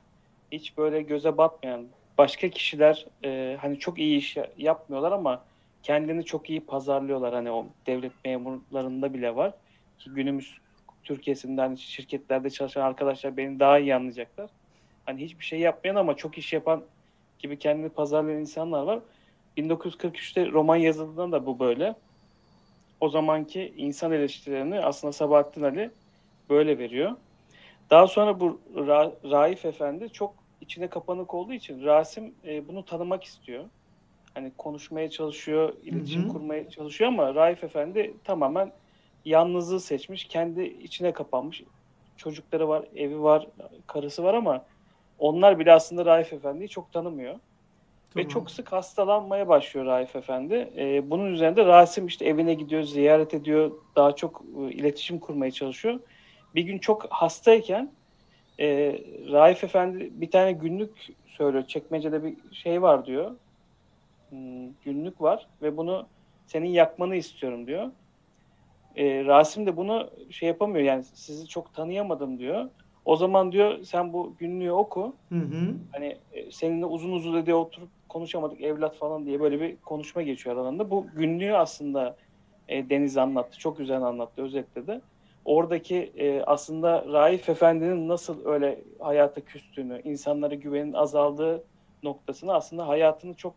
hiç 0.52 0.78
böyle 0.78 1.02
göze 1.02 1.36
batmayan 1.38 1.86
başka 2.18 2.50
kişiler 2.50 3.06
e, 3.24 3.56
hani 3.60 3.78
çok 3.78 3.98
iyi 3.98 4.18
iş 4.18 4.36
ya- 4.36 4.52
yapmıyorlar 4.56 5.12
ama 5.12 5.46
kendini 5.82 6.24
çok 6.24 6.50
iyi 6.50 6.66
pazarlıyorlar. 6.66 7.34
Hani 7.34 7.50
o 7.50 7.76
devlet 7.86 8.24
memurlarında 8.24 9.14
bile 9.14 9.36
var 9.36 9.54
ki 9.98 10.10
günümüz 10.10 10.58
Türkiye'sinde 11.04 11.60
hani 11.60 11.78
şirketlerde 11.78 12.50
çalışan 12.50 12.82
arkadaşlar 12.82 13.36
beni 13.36 13.60
daha 13.60 13.78
iyi 13.78 13.94
anlayacaklar. 13.94 14.50
Hani 15.06 15.24
hiçbir 15.24 15.44
şey 15.44 15.60
yapmayan 15.60 15.96
ama 15.96 16.16
çok 16.16 16.38
iş 16.38 16.52
yapan 16.52 16.90
gibi 17.38 17.58
kendini 17.58 17.88
pazarlayan 17.90 18.40
insanlar 18.40 18.82
var. 18.82 19.02
1943'te 19.56 20.46
roman 20.52 20.76
yazıldığında 20.76 21.32
da 21.42 21.46
bu 21.46 21.60
böyle. 21.60 21.94
O 23.00 23.08
zamanki 23.08 23.74
insan 23.76 24.12
eleştirilerini 24.12 24.80
aslında 24.80 25.12
Sabahattin 25.12 25.62
Ali 25.62 25.90
böyle 26.50 26.78
veriyor. 26.78 27.16
Daha 27.90 28.06
sonra 28.06 28.40
bu 28.40 28.62
Ra- 28.74 29.30
Raif 29.30 29.64
Efendi 29.64 30.12
çok 30.12 30.45
içine 30.60 30.88
kapanık 30.90 31.34
olduğu 31.34 31.52
için 31.52 31.84
Rasim 31.84 32.34
e, 32.44 32.68
bunu 32.68 32.84
tanımak 32.84 33.24
istiyor. 33.24 33.64
Hani 34.34 34.52
konuşmaya 34.58 35.10
çalışıyor, 35.10 35.74
iletişim 35.82 36.22
Hı 36.22 36.26
hı. 36.26 36.32
kurmaya 36.32 36.70
çalışıyor 36.70 37.08
ama 37.10 37.34
Raif 37.34 37.64
Efendi 37.64 38.16
tamamen 38.24 38.72
yalnızlığı 39.24 39.80
seçmiş, 39.80 40.24
kendi 40.24 40.62
içine 40.62 41.12
kapanmış. 41.12 41.62
Çocukları 42.16 42.68
var, 42.68 42.88
evi 42.94 43.22
var, 43.22 43.48
karısı 43.86 44.24
var 44.24 44.34
ama 44.34 44.66
onlar 45.18 45.58
bile 45.58 45.72
aslında 45.72 46.04
Raif 46.04 46.32
Efendi'yi 46.32 46.68
çok 46.68 46.92
tanımıyor. 46.92 47.34
Ve 48.16 48.22
Tamam. 48.22 48.28
çok 48.28 48.50
sık 48.50 48.72
hastalanmaya 48.72 49.48
başlıyor 49.48 49.86
Raif 49.86 50.16
Efendi. 50.16 50.72
Ee, 50.76 51.10
bunun 51.10 51.32
üzerinde 51.32 51.64
Rasim 51.66 52.06
işte 52.06 52.24
evine 52.24 52.54
gidiyor, 52.54 52.82
ziyaret 52.82 53.34
ediyor, 53.34 53.70
daha 53.96 54.16
çok 54.16 54.42
e, 54.58 54.70
iletişim 54.70 55.18
kurmaya 55.18 55.50
çalışıyor. 55.50 56.00
Bir 56.54 56.62
gün 56.62 56.78
çok 56.78 57.06
hastayken 57.10 57.92
e, 58.60 58.66
Raif 59.32 59.64
Efendi 59.64 60.10
bir 60.12 60.30
tane 60.30 60.52
günlük 60.52 61.06
söylüyor. 61.26 61.66
Çekmecede 61.66 62.24
bir 62.24 62.54
şey 62.54 62.82
var 62.82 63.06
diyor. 63.06 63.36
Hmm, 64.28 64.72
günlük 64.84 65.20
var 65.20 65.48
ve 65.62 65.76
bunu 65.76 66.06
senin 66.46 66.68
yakmanı 66.68 67.16
istiyorum 67.16 67.66
diyor. 67.66 67.90
E, 68.96 69.24
Rasim 69.24 69.66
de 69.66 69.76
bunu 69.76 70.10
şey 70.30 70.48
yapamıyor 70.48 70.84
yani 70.84 71.04
sizi 71.04 71.48
çok 71.48 71.74
tanıyamadım 71.74 72.38
diyor. 72.38 72.70
O 73.04 73.16
zaman 73.16 73.52
diyor 73.52 73.82
sen 73.82 74.12
bu 74.12 74.36
günlüğü 74.38 74.72
oku. 74.72 75.16
Hı 75.28 75.34
hı. 75.34 75.74
Hani 75.92 76.16
e, 76.32 76.50
seninle 76.50 76.86
uzun 76.86 77.12
uzun 77.12 77.46
diye 77.46 77.56
oturup 77.56 77.88
konuşamadık 78.08 78.60
evlat 78.60 78.96
falan 78.96 79.26
diye 79.26 79.40
böyle 79.40 79.60
bir 79.60 79.76
konuşma 79.76 80.22
geçiyor 80.22 80.56
aralarında. 80.56 80.90
Bu 80.90 81.06
günlüğü 81.14 81.56
aslında 81.56 82.16
e, 82.68 82.90
Deniz 82.90 83.16
anlattı. 83.16 83.58
Çok 83.58 83.78
güzel 83.78 84.02
anlattı, 84.02 84.42
özetledi. 84.42 85.00
Oradaki 85.46 86.12
e, 86.16 86.42
aslında 86.42 87.04
Raif 87.12 87.48
Efendi'nin 87.48 88.08
nasıl 88.08 88.46
öyle 88.46 88.82
hayata 89.00 89.40
küstüğünü, 89.40 90.02
insanlara 90.04 90.54
güvenin 90.54 90.92
azaldığı 90.92 91.64
noktasını 92.02 92.54
aslında 92.54 92.88
hayatını 92.88 93.34
çok 93.34 93.54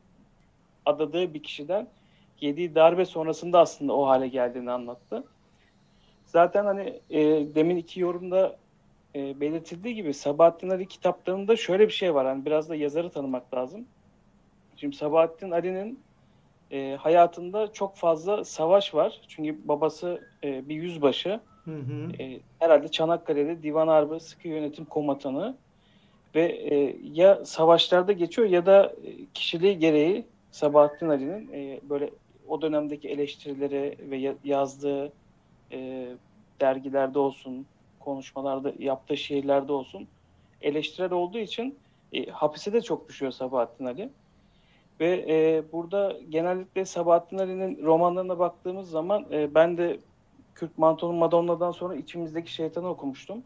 adadığı 0.86 1.34
bir 1.34 1.44
kişiden 1.44 1.88
yediği 2.42 2.76
darbe 2.76 3.06
sonrasında 3.06 3.60
aslında 3.60 3.94
o 3.94 4.08
hale 4.08 4.28
geldiğini 4.28 4.72
anlattı. 4.72 5.24
Zaten 6.26 6.66
hani 6.66 7.00
e, 7.10 7.20
demin 7.56 7.78
iki 7.78 8.00
yorumda 8.00 8.58
e, 9.16 9.40
belirtildiği 9.40 9.96
gibi 9.96 10.14
Sabahattin 10.14 10.70
Ali 10.70 10.88
kitaplarında 10.88 11.56
şöyle 11.56 11.88
bir 11.88 11.94
şey 11.94 12.16
var. 12.16 12.26
Hani 12.26 12.46
biraz 12.46 12.70
da 12.70 12.76
yazarı 12.76 13.10
tanımak 13.10 13.54
lazım. 13.54 13.86
Şimdi 14.76 14.96
Sabahattin 14.96 15.52
Ali'nin 15.52 16.00
e, 16.72 16.98
hayatında 17.00 17.74
çok 17.74 17.98
fazla 17.98 18.44
savaş 18.44 18.96
var. 18.96 19.22
Çünkü 19.28 19.68
babası 19.68 20.22
e, 20.44 20.70
bir 20.70 20.76
yüzbaşı. 20.76 21.40
Hı 21.66 21.72
hı. 21.76 22.24
E, 22.24 22.40
herhalde 22.60 22.88
Çanakkale'de 22.92 23.64
Divan 23.64 23.88
Harbi 23.88 24.20
Sıkı 24.20 24.48
Yönetim 24.48 24.86
Komutanı 24.86 25.58
ve 26.36 26.42
e, 26.46 26.98
ya 27.04 27.46
savaşlarda 27.46 28.12
geçiyor 28.12 28.50
ya 28.50 28.66
da 28.66 28.96
e, 29.04 29.26
kişiliği 29.34 29.80
gereği 29.80 30.26
Sabahattin 30.52 31.10
Ali'nin 31.10 31.54
e, 31.54 31.80
böyle 31.90 32.10
o 32.48 32.62
dönemdeki 32.62 33.10
eleştirileri 33.10 33.98
ve 34.12 34.18
ya- 34.18 34.38
yazdığı 34.44 35.14
e, 35.72 36.08
dergilerde 36.62 37.20
olsun, 37.20 37.68
konuşmalarda 38.00 38.74
yaptığı 38.80 39.18
şiirlerde 39.18 39.72
olsun 39.74 40.08
eleştirel 40.62 41.12
olduğu 41.12 41.38
için 41.40 41.80
e, 42.12 42.26
hapise 42.26 42.74
de 42.74 42.82
çok 42.82 43.10
düşüyor 43.10 43.32
Sabahattin 43.32 43.86
Ali. 43.86 44.14
Ve 45.00 45.26
e, 45.30 45.64
burada 45.72 46.18
genellikle 46.30 46.86
Sabahattin 46.86 47.38
Ali'nin 47.38 47.84
romanlarına 47.84 48.40
baktığımız 48.40 48.90
zaman 48.90 49.26
e, 49.32 49.56
ben 49.56 49.78
de 49.78 50.00
Kürt 50.56 50.78
Mantolu 50.78 51.14
Madonna'dan 51.14 51.72
sonra 51.72 51.96
içimizdeki 51.96 52.54
şeytanı 52.54 52.88
okumuştum. 52.90 53.44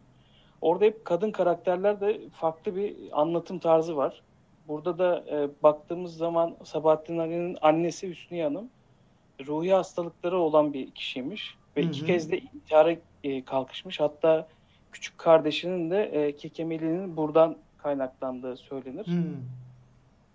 Orada 0.61 0.85
hep 0.85 1.05
kadın 1.05 1.31
karakterler 1.31 2.01
de 2.01 2.21
farklı 2.33 2.75
bir 2.75 2.95
anlatım 3.11 3.59
tarzı 3.59 3.97
var. 3.97 4.21
Burada 4.67 4.97
da 4.97 5.23
e, 5.31 5.49
baktığımız 5.63 6.17
zaman 6.17 6.55
Sabahattin 6.63 7.17
Ali'nin 7.17 7.57
annesi 7.61 8.09
Hüsniye 8.09 8.43
Hanım 8.43 8.69
ruhi 9.47 9.73
hastalıkları 9.73 10.37
olan 10.37 10.73
bir 10.73 10.91
kişiymiş. 10.91 11.55
Ve 11.77 11.83
Hı 11.83 11.87
iki 11.87 12.01
hı. 12.01 12.05
kez 12.05 12.31
de 12.31 12.37
intihara 12.39 12.95
e, 13.23 13.45
kalkışmış. 13.45 13.99
Hatta 13.99 14.47
küçük 14.91 15.17
kardeşinin 15.17 15.91
de 15.91 16.03
e, 16.03 16.35
kekemeliğinin 16.35 17.17
buradan 17.17 17.57
kaynaklandığı 17.77 18.57
söylenir. 18.57 19.05
Hmm. 19.07 19.23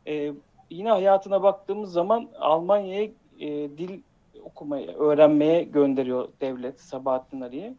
E, 0.06 0.32
yine 0.70 0.90
hayatına 0.90 1.42
baktığımız 1.42 1.92
zaman 1.92 2.28
Almanya'ya 2.40 3.08
e, 3.40 3.48
dil 3.78 4.00
okumaya, 4.44 4.92
öğrenmeye 4.92 5.62
gönderiyor 5.62 6.28
devlet 6.40 6.80
Sabahattin 6.80 7.40
Ali'yi. 7.40 7.74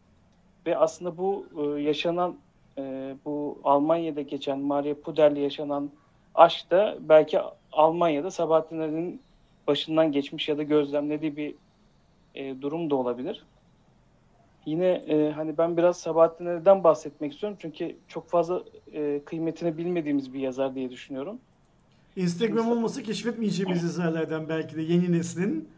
Ve 0.66 0.78
aslında 0.78 1.16
bu 1.16 1.46
e, 1.58 1.82
yaşanan 1.82 2.36
e, 2.78 3.14
bu 3.24 3.58
Almanya'da 3.64 4.20
geçen 4.20 4.58
Maria 4.58 4.94
Puder'le 4.94 5.36
yaşanan 5.36 5.90
aşk 6.34 6.70
da 6.70 6.98
belki 7.00 7.40
Almanya'da 7.72 8.30
Sabahattin 8.30 8.80
Ali'nin 8.80 9.20
başından 9.66 10.12
geçmiş 10.12 10.48
ya 10.48 10.58
da 10.58 10.62
gözlemlediği 10.62 11.36
bir 11.36 11.54
e, 12.34 12.62
durum 12.62 12.90
da 12.90 12.96
olabilir. 12.96 13.44
Yine 14.66 14.86
e, 14.86 15.30
hani 15.30 15.58
ben 15.58 15.76
biraz 15.76 15.96
Sabahattin 15.96 16.46
Ali'den 16.46 16.84
bahsetmek 16.84 17.32
istiyorum 17.32 17.58
çünkü 17.60 17.96
çok 18.08 18.28
fazla 18.28 18.62
e, 18.92 19.20
kıymetini 19.24 19.78
bilmediğimiz 19.78 20.34
bir 20.34 20.40
yazar 20.40 20.74
diye 20.74 20.90
düşünüyorum. 20.90 21.38
Instagram 22.16 22.70
olmasa 22.70 23.02
keşfetmeyeceğimiz 23.02 23.82
yazarlardan 23.82 24.48
belki 24.48 24.76
de 24.76 24.82
yeni 24.82 25.12
neslin. 25.12 25.68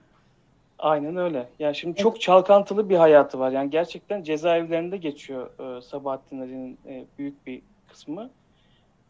Aynen 0.79 1.17
öyle. 1.17 1.49
Yani 1.59 1.77
şimdi 1.77 1.97
çok 1.97 2.21
çalkantılı 2.21 2.89
bir 2.89 2.97
hayatı 2.97 3.39
var. 3.39 3.53
Yani 3.53 3.71
gerçekten 3.71 4.23
cezaevlerinde 4.23 4.97
geçiyor 4.97 5.77
e, 5.79 5.83
Sabahattin 5.83 6.41
Ali'nin 6.41 6.79
e, 6.87 7.05
büyük 7.19 7.47
bir 7.47 7.63
kısmı 7.89 8.31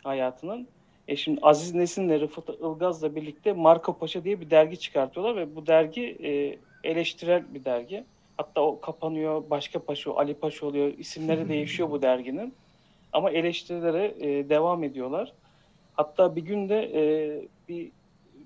hayatının. 0.02 0.66
E 1.08 1.16
şimdi 1.16 1.40
Aziz 1.42 1.74
Nesin'le 1.74 2.20
Rıfat 2.20 2.48
Ilgaz'la 2.48 3.14
birlikte 3.14 3.52
Marco 3.52 3.98
Paşa 3.98 4.24
diye 4.24 4.40
bir 4.40 4.50
dergi 4.50 4.78
çıkartıyorlar 4.78 5.36
ve 5.36 5.56
bu 5.56 5.66
dergi 5.66 6.16
e, 6.22 6.58
eleştirel 6.88 7.54
bir 7.54 7.64
dergi. 7.64 8.04
Hatta 8.36 8.60
o 8.60 8.80
kapanıyor, 8.80 9.42
başka 9.50 9.78
paşa, 9.78 10.14
Ali 10.14 10.34
Paşa 10.34 10.66
oluyor. 10.66 10.92
İsimleri 10.98 11.48
değişiyor 11.48 11.90
bu 11.90 12.02
derginin. 12.02 12.54
Ama 13.12 13.30
eleştirilere 13.30 14.14
e, 14.20 14.48
devam 14.48 14.84
ediyorlar. 14.84 15.32
Hatta 15.92 16.36
bir 16.36 16.42
gün 16.42 16.68
de 16.68 16.82
e, 16.94 17.02
bir 17.68 17.90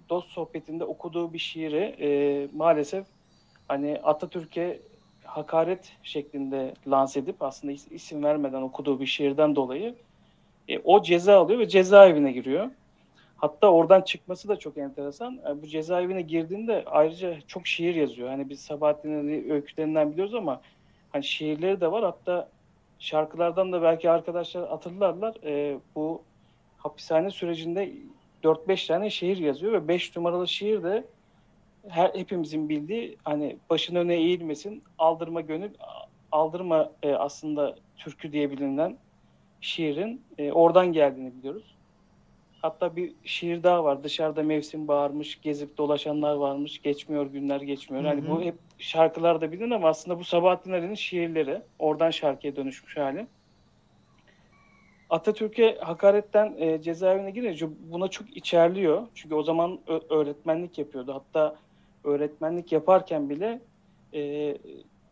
dost 0.08 0.28
sohbetinde 0.30 0.84
okuduğu 0.84 1.32
bir 1.32 1.38
şiiri 1.38 1.96
e, 2.00 2.48
maalesef 2.52 3.06
hani 3.68 4.00
Atatürk'e 4.02 4.80
hakaret 5.24 5.92
şeklinde 6.02 6.74
lanse 6.86 7.20
edip 7.20 7.42
aslında 7.42 7.72
is- 7.72 7.94
isim 7.94 8.24
vermeden 8.24 8.62
okuduğu 8.62 9.00
bir 9.00 9.06
şiirden 9.06 9.56
dolayı 9.56 9.94
e, 10.68 10.78
o 10.78 11.02
ceza 11.02 11.38
alıyor 11.38 11.58
ve 11.58 11.68
cezaevine 11.68 12.32
giriyor. 12.32 12.70
Hatta 13.36 13.72
oradan 13.72 14.00
çıkması 14.00 14.48
da 14.48 14.56
çok 14.56 14.78
enteresan. 14.78 15.40
E, 15.48 15.62
bu 15.62 15.66
cezaevine 15.66 16.22
girdiğinde 16.22 16.84
ayrıca 16.86 17.40
çok 17.46 17.66
şiir 17.66 17.94
yazıyor. 17.94 18.28
Hani 18.28 18.48
biz 18.48 18.60
Sabahattin 18.60 19.18
Ali 19.18 19.52
öykülerinden 19.52 20.12
biliyoruz 20.12 20.34
ama 20.34 20.60
hani 21.12 21.24
şiirleri 21.24 21.80
de 21.80 21.92
var. 21.92 22.04
Hatta 22.04 22.48
şarkılardan 22.98 23.72
da 23.72 23.82
belki 23.82 24.10
arkadaşlar 24.10 24.68
hatırlarlar. 24.68 25.34
E, 25.44 25.78
bu 25.94 26.22
hapishane 26.86 27.30
sürecinde 27.30 27.92
4-5 28.44 28.86
tane 28.86 29.10
şiir 29.10 29.36
yazıyor 29.36 29.72
ve 29.72 29.88
5 29.88 30.16
numaralı 30.16 30.48
şiir 30.48 30.82
de 30.82 31.04
her 31.88 32.08
hepimizin 32.14 32.68
bildiği 32.68 33.16
hani 33.24 33.56
başın 33.70 33.94
öne 33.94 34.14
eğilmesin, 34.14 34.82
aldırma 34.98 35.40
gönül, 35.40 35.70
aldırma 36.32 36.92
e, 37.02 37.14
aslında 37.14 37.76
türkü 37.96 38.32
diye 38.32 38.50
bilinen 38.50 38.96
şiirin 39.60 40.22
e, 40.38 40.52
oradan 40.52 40.92
geldiğini 40.92 41.34
biliyoruz. 41.38 41.76
Hatta 42.62 42.96
bir 42.96 43.12
şiir 43.24 43.62
daha 43.62 43.84
var. 43.84 44.04
Dışarıda 44.04 44.42
mevsim 44.42 44.88
bağırmış, 44.88 45.40
gezip 45.40 45.78
dolaşanlar 45.78 46.34
varmış, 46.34 46.82
geçmiyor 46.82 47.26
günler 47.26 47.60
geçmiyor. 47.60 48.04
Hı 48.04 48.08
Hani 48.08 48.20
hı. 48.20 48.30
bu 48.30 48.42
hep 48.42 48.54
şarkılarda 48.78 49.52
bilin 49.52 49.70
ama 49.70 49.88
aslında 49.88 50.18
bu 50.18 50.24
Sabahattin 50.24 50.72
Ali'nin 50.72 50.94
şiirleri. 50.94 51.62
Oradan 51.78 52.10
şarkıya 52.10 52.56
dönüşmüş 52.56 52.96
hali. 52.96 53.26
Atatürk'e 55.10 55.78
hakaretten 55.80 56.54
e, 56.58 56.82
cezaevine 56.82 57.30
girince 57.30 57.68
buna 57.90 58.08
çok 58.08 58.36
içerliyor. 58.36 59.06
Çünkü 59.14 59.34
o 59.34 59.42
zaman 59.42 59.78
öğretmenlik 60.10 60.78
yapıyordu. 60.78 61.14
Hatta 61.14 61.56
öğretmenlik 62.04 62.72
yaparken 62.72 63.30
bile 63.30 63.60
e, 64.14 64.54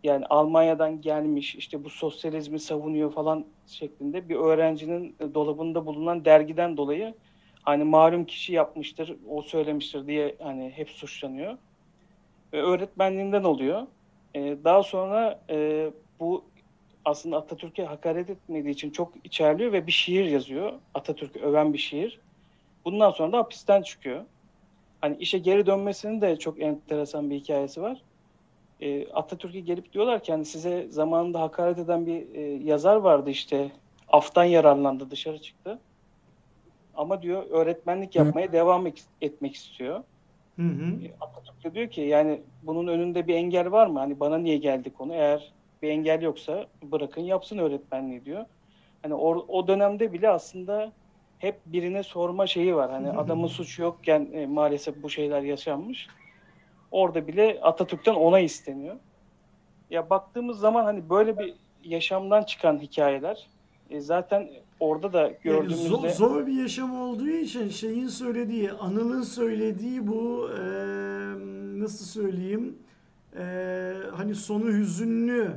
yani 0.03 0.27
Almanya'dan 0.27 1.01
gelmiş 1.01 1.55
işte 1.55 1.85
bu 1.85 1.91
sosyalizmi 1.91 2.61
savunuyor 2.61 3.13
falan 3.13 3.45
şeklinde 3.67 4.29
bir 4.29 4.37
öğrencinin 4.37 5.17
dolabında 5.35 5.87
bulunan 5.87 6.25
dergiden 6.25 6.77
dolayı 6.77 7.15
hani 7.65 7.85
malum 7.85 8.25
kişi 8.25 8.53
yapmıştır, 8.53 9.17
o 9.29 9.43
söylemiştir 9.43 10.07
diye 10.07 10.37
hani 10.43 10.71
hep 10.71 10.91
suçlanıyor. 10.91 11.59
Ve 12.53 12.63
öğretmenliğinden 12.63 13.45
oluyor. 13.45 13.87
E, 14.35 14.57
daha 14.65 14.83
sonra 14.83 15.41
e, 15.51 15.91
aslında 17.05 17.37
Atatürk'e 17.37 17.85
hakaret 17.85 18.31
etmediği 18.31 18.75
için 18.75 18.91
çok 18.91 19.13
içerliyor 19.25 19.73
ve 19.73 19.87
bir 19.87 19.93
şiir 19.93 20.25
yazıyor. 20.25 20.73
Atatürk'ü 20.95 21.41
öven 21.41 21.73
bir 21.73 21.79
şiir. 21.79 22.21
Bundan 22.85 23.11
sonra 23.11 23.33
da 23.33 23.39
hapisten 23.39 23.83
çıkıyor. 23.83 24.25
Hani 25.01 25.17
işe 25.17 25.39
geri 25.39 25.67
dönmesinin 25.67 26.21
de 26.21 26.39
çok 26.39 26.63
enteresan 26.63 27.31
bir 27.31 27.37
hikayesi 27.37 27.83
var. 27.83 28.03
E, 28.81 29.09
Atatürk'e 29.13 29.61
gelip 29.61 29.93
diyorlar 29.93 30.23
ki 30.23 30.33
hani 30.33 30.45
size 30.45 30.87
zamanında 30.91 31.41
hakaret 31.41 31.79
eden 31.79 32.07
bir 32.07 32.35
e, 32.35 32.41
yazar 32.65 32.97
vardı 32.97 33.31
işte 33.31 33.73
aftan 34.09 34.45
yararlandı 34.45 35.11
dışarı 35.11 35.41
çıktı. 35.41 35.81
Ama 36.95 37.23
diyor 37.23 37.47
öğretmenlik 37.51 38.17
yapmaya 38.17 38.53
devam 38.53 38.87
ek- 38.87 39.03
etmek 39.21 39.55
istiyor. 39.55 40.05
Hı 40.57 40.63
hı. 40.63 41.05
E, 41.05 41.15
Atatürk 41.21 41.65
de 41.65 41.75
diyor 41.75 41.91
ki 41.91 42.01
yani 42.01 42.43
bunun 42.63 42.87
önünde 42.87 43.27
bir 43.27 43.35
engel 43.35 43.73
var 43.73 43.87
mı? 43.87 43.99
Hani 43.99 44.21
bana 44.21 44.39
niye 44.39 44.57
geldi 44.57 44.93
konu? 44.93 45.15
Eğer 45.15 45.54
bir 45.85 45.89
engel 45.91 46.23
yoksa 46.23 46.67
bırakın 46.83 47.21
yapsın 47.21 47.59
öğretmenliği 47.59 48.25
diyor. 48.25 48.45
Hani 49.03 49.15
o, 49.15 49.45
o 49.49 49.69
dönemde 49.69 50.13
bile 50.13 50.29
aslında 50.29 50.93
hep 51.39 51.57
birine 51.67 52.03
sorma 52.03 52.47
şeyi 52.47 52.75
var. 52.77 52.91
Hani 52.91 53.11
adamın 53.11 53.47
suçu 53.47 53.83
yokken 53.83 54.29
e, 54.33 54.47
maalesef 54.47 55.03
bu 55.03 55.11
şeyler 55.11 55.43
yaşanmış. 55.43 56.07
Orada 56.91 57.27
bile 57.27 57.59
Atatürk'ten 57.63 58.15
ona 58.15 58.41
isteniyor. 58.41 58.97
Ya 59.91 60.11
baktığımız 60.11 60.59
zaman 60.59 60.85
hani 60.85 61.11
böyle 61.11 61.39
bir 61.39 61.55
yaşamdan 61.85 62.43
çıkan 62.43 62.79
hikayeler 62.79 63.47
e, 63.91 64.01
zaten 64.01 64.51
orada 64.81 65.13
da 65.13 65.21
Yani 65.23 65.37
gördüğümüzde 65.43 65.89
zor, 65.89 66.09
zor 66.09 66.47
bir 66.47 66.53
yaşam 66.63 67.01
olduğu 67.03 67.29
için 67.29 67.69
şeyin 67.69 68.09
söylediği, 68.09 68.73
Anıl'ın 68.73 69.23
söylediği 69.23 70.07
bu 70.07 70.49
eee, 70.51 70.65
nasıl 71.81 72.05
söyleyeyim 72.05 72.79
eee, 73.39 73.95
hani 74.17 74.35
sonu 74.35 74.69
hüzünlü 74.69 75.51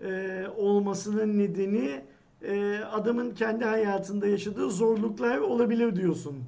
eee, 0.00 0.46
olmasının 0.56 1.38
nedeni 1.38 2.00
eee, 2.44 2.78
adamın 2.92 3.34
kendi 3.34 3.64
hayatında 3.64 4.26
yaşadığı 4.26 4.70
zorluklar 4.70 5.38
olabilir 5.38 5.96
diyorsun. 5.96 6.44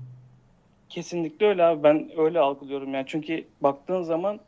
Kesinlikle 0.88 1.46
öyle 1.46 1.64
abi. 1.64 1.82
Ben 1.82 2.10
öyle 2.16 2.40
algılıyorum 2.40 2.94
yani. 2.94 3.04
Çünkü 3.08 3.44
baktığın 3.60 4.02
zaman 4.02 4.40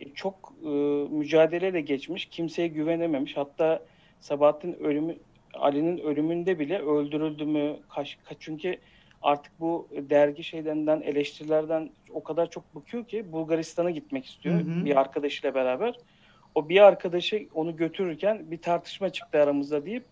e, 0.00 0.14
çok 0.14 0.52
e, 0.64 0.68
mücadeleyle 1.10 1.80
geçmiş. 1.80 2.26
Kimseye 2.26 2.68
güvenememiş. 2.68 3.36
Hatta 3.36 3.86
Sabahattin 4.20 4.72
ölümü 4.72 5.18
Ali'nin 5.54 5.98
ölümünde 5.98 6.58
bile 6.58 6.78
öldürüldü 6.78 7.44
mü? 7.44 7.76
Kaç, 7.88 8.18
kaç, 8.24 8.36
çünkü 8.40 8.80
artık 9.22 9.52
bu 9.60 9.88
dergi 9.92 10.44
şeylerinden, 10.44 11.00
eleştirilerden 11.00 11.90
o 12.10 12.22
kadar 12.22 12.50
çok 12.50 12.74
bıkıyor 12.74 13.06
ki 13.06 13.32
Bulgaristan'a 13.32 13.90
gitmek 13.90 14.26
istiyor 14.26 14.54
Hı 14.54 14.62
hı. 14.62 14.84
bir 14.84 15.00
arkadaşıyla 15.00 15.54
beraber. 15.54 15.94
O 16.54 16.68
bir 16.68 16.80
arkadaşı 16.80 17.48
onu 17.54 17.76
götürürken 17.76 18.50
bir 18.50 18.58
tartışma 18.58 19.10
çıktı 19.10 19.38
aramızda 19.38 19.86
deyip 19.86 20.04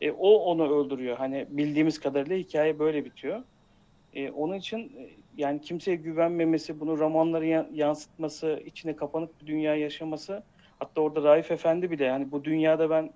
e, 0.00 0.10
o 0.10 0.30
onu 0.30 0.80
öldürüyor. 0.80 1.16
Hani 1.16 1.46
bildiğimiz 1.50 2.00
kadarıyla 2.00 2.36
hikaye 2.36 2.78
böyle 2.78 3.04
bitiyor. 3.04 3.42
E, 4.14 4.30
onun 4.30 4.54
için 4.54 4.78
e, 4.78 5.10
yani 5.36 5.60
kimseye 5.60 5.96
güvenmemesi, 5.96 6.80
bunu 6.80 6.98
romanları 6.98 7.46
ya- 7.46 7.68
yansıtması, 7.72 8.62
içine 8.66 8.96
kapanık 8.96 9.42
bir 9.42 9.46
dünya 9.46 9.76
yaşaması. 9.76 10.42
Hatta 10.78 11.00
orada 11.00 11.22
Raif 11.22 11.50
Efendi 11.50 11.90
bile 11.90 12.04
yani 12.04 12.30
bu 12.32 12.44
dünyada 12.44 12.90
ben 12.90 13.10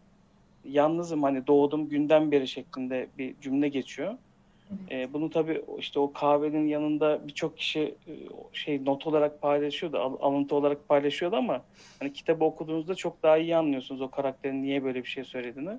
yalnızım 0.64 1.22
hani 1.22 1.46
doğdum 1.46 1.88
günden 1.88 2.32
beri 2.32 2.48
şeklinde 2.48 3.08
bir 3.18 3.40
cümle 3.40 3.68
geçiyor. 3.68 4.14
E, 4.90 5.12
bunu 5.12 5.30
tabii 5.30 5.64
işte 5.78 6.00
o 6.00 6.12
kahvenin 6.12 6.66
yanında 6.66 7.28
birçok 7.28 7.56
kişi 7.58 7.80
e, 7.80 8.12
şey 8.52 8.84
not 8.84 9.06
olarak 9.06 9.42
paylaşıyordu, 9.42 9.98
al- 9.98 10.16
alıntı 10.20 10.54
olarak 10.54 10.88
paylaşıyordu 10.88 11.36
ama 11.36 11.64
hani 12.00 12.12
kitabı 12.12 12.44
okuduğunuzda 12.44 12.94
çok 12.94 13.22
daha 13.22 13.38
iyi 13.38 13.56
anlıyorsunuz 13.56 14.00
o 14.00 14.10
karakterin 14.10 14.62
niye 14.62 14.84
böyle 14.84 14.98
bir 15.02 15.08
şey 15.08 15.24
söylediğini. 15.24 15.78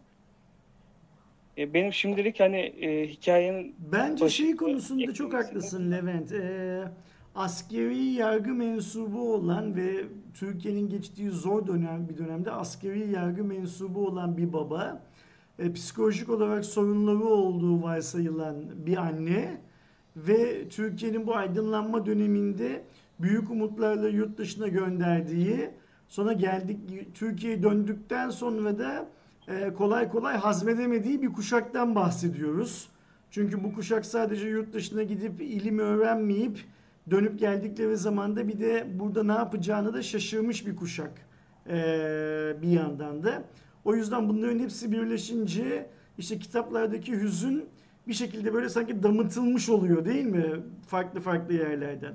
E, 1.58 1.74
benim 1.74 1.94
şimdilik 1.94 2.40
hani 2.40 2.60
e, 2.60 3.08
hikayenin 3.08 3.76
Bence 3.80 4.26
Başı- 4.26 4.36
şey 4.36 4.56
konusunda 4.56 5.14
çok 5.14 5.34
haklısın 5.34 5.92
Levent. 5.92 6.32
Ee, 6.32 6.84
askeri 7.36 8.04
yargı 8.04 8.54
mensubu 8.54 9.34
olan 9.34 9.76
ve 9.76 10.04
Türkiye'nin 10.34 10.90
geçtiği 10.90 11.30
zor 11.30 11.68
dönem 11.68 12.10
bir 12.10 12.18
dönemde 12.18 12.52
askeri 12.52 13.12
yargı 13.12 13.44
mensubu 13.44 14.08
olan 14.08 14.38
bir 14.38 14.54
baba, 14.54 15.02
e, 15.62 15.74
psikolojik 15.74 16.30
olarak 16.30 16.66
sorunları 16.66 17.24
olduğu 17.24 17.84
varsayılan 17.84 18.56
bir 18.86 18.98
anne 18.98 19.62
ve 20.16 20.70
Türkiye'nin 20.70 21.28
bu 21.28 21.36
aydınlanma 21.36 22.06
döneminde 22.06 22.84
büyük 23.20 23.50
umutlarla 23.52 24.10
yurt 24.10 24.38
dışına 24.38 24.68
gönderdiği, 24.68 25.70
sonra 26.08 26.34
geldik 26.34 26.80
Türkiye'ye 27.16 27.64
döndükten 27.64 28.30
sonra 28.30 28.80
da 28.80 29.10
e, 29.48 29.74
kolay 29.74 30.10
kolay 30.10 30.38
hazmedemediği 30.38 31.22
bir 31.22 31.34
kuşaktan 31.34 31.96
bahsediyoruz. 31.96 32.90
Çünkü 33.32 33.64
bu 33.64 33.74
kuşak 33.74 34.06
sadece 34.06 34.48
yurt 34.48 34.74
dışına 34.74 35.04
gidip 35.04 35.42
ilim 35.42 35.80
öğrenmeyip 35.80 36.60
dönüp 37.12 37.40
geldikleri 37.40 37.98
zaman 37.98 38.36
da 38.36 38.48
bir 38.48 38.60
de 38.60 38.88
burada 39.00 39.24
ne 39.24 39.32
yapacağını 39.32 39.94
da 39.94 40.02
şaşırmış 40.02 40.68
bir 40.68 40.76
kuşak 40.76 41.12
e, 41.68 41.74
bir 42.62 42.68
yandan 42.68 43.24
da. 43.24 43.44
O 43.86 43.96
yüzden 43.96 44.30
bunların 44.30 44.60
hepsi 44.60 44.92
birleşince 44.92 45.90
işte 46.18 46.40
kitaplardaki 46.40 47.12
hüzün 47.12 47.66
bir 48.08 48.14
şekilde 48.14 48.54
böyle 48.54 48.70
sanki 48.70 49.04
damıtılmış 49.04 49.70
oluyor 49.70 50.06
değil 50.06 50.26
mi? 50.26 50.46
Farklı 50.88 51.20
farklı 51.20 51.54
yerlerden. 51.54 52.14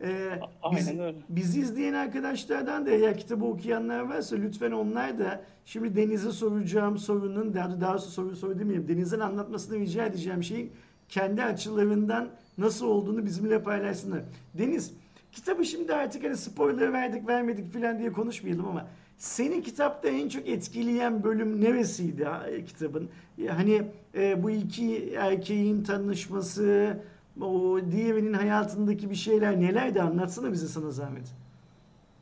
Ee, 0.00 0.40
biz-. 0.72 0.92
Bizi 1.28 1.60
izleyen 1.60 1.94
arkadaşlardan 1.94 2.86
da 2.86 2.90
eğer 2.90 3.18
kitabı 3.18 3.44
okuyanlar 3.44 4.00
varsa 4.00 4.36
lütfen 4.36 4.70
onlar 4.70 5.18
da 5.18 5.42
şimdi 5.64 5.96
Deniz'e 5.96 6.32
soracağım 6.32 6.98
sorunun 6.98 7.54
daha, 7.54 7.80
daha 7.80 7.92
doğrusu 7.92 8.10
soru 8.10 8.36
soru 8.36 8.58
demeyeyim. 8.58 8.88
Deniz'in 8.88 9.20
anlatmasını 9.20 9.78
rica 9.78 10.06
edeceğim 10.06 10.42
şeyin 10.42 10.72
kendi 11.08 11.42
açılarından 11.42 12.28
nasıl 12.58 12.86
olduğunu 12.86 13.24
bizimle 13.26 13.62
paylaşsınlar. 13.62 14.20
Deniz 14.54 14.92
kitabı 15.32 15.64
şimdi 15.64 15.94
artık 15.94 16.24
hani 16.24 16.36
spoiler 16.36 16.92
verdik 16.92 17.28
vermedik 17.28 17.72
filan 17.72 17.98
diye 17.98 18.12
konuşmayalım 18.12 18.68
ama 18.68 18.86
seni 19.20 19.62
kitapta 19.62 20.08
en 20.08 20.28
çok 20.28 20.48
etkileyen 20.48 21.24
bölüm 21.24 21.64
neresiydi 21.64 22.28
e, 22.50 22.64
kitabın? 22.64 23.10
Ya 23.38 23.58
Hani 23.58 23.82
e, 24.14 24.42
bu 24.42 24.50
iki 24.50 25.14
erkeğin 25.18 25.84
tanışması, 25.84 26.96
o 27.40 27.78
diğerinin 27.90 28.32
hayatındaki 28.32 29.10
bir 29.10 29.14
şeyler 29.14 29.60
nelerdi 29.60 30.02
anlatsana 30.02 30.52
bize 30.52 30.66
sana 30.66 30.90
zahmet. 30.90 31.24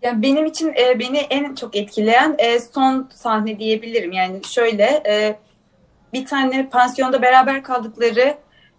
Yani 0.02 0.22
benim 0.22 0.46
için 0.46 0.68
e, 0.68 0.98
beni 0.98 1.18
en 1.18 1.54
çok 1.54 1.76
etkileyen 1.76 2.34
e, 2.38 2.60
son 2.60 3.08
sahne 3.12 3.58
diyebilirim. 3.58 4.12
Yani 4.12 4.44
şöyle 4.44 5.02
e, 5.08 5.38
bir 6.12 6.26
tane 6.26 6.68
pansiyonda 6.68 7.22
beraber 7.22 7.62
kaldıkları 7.62 8.34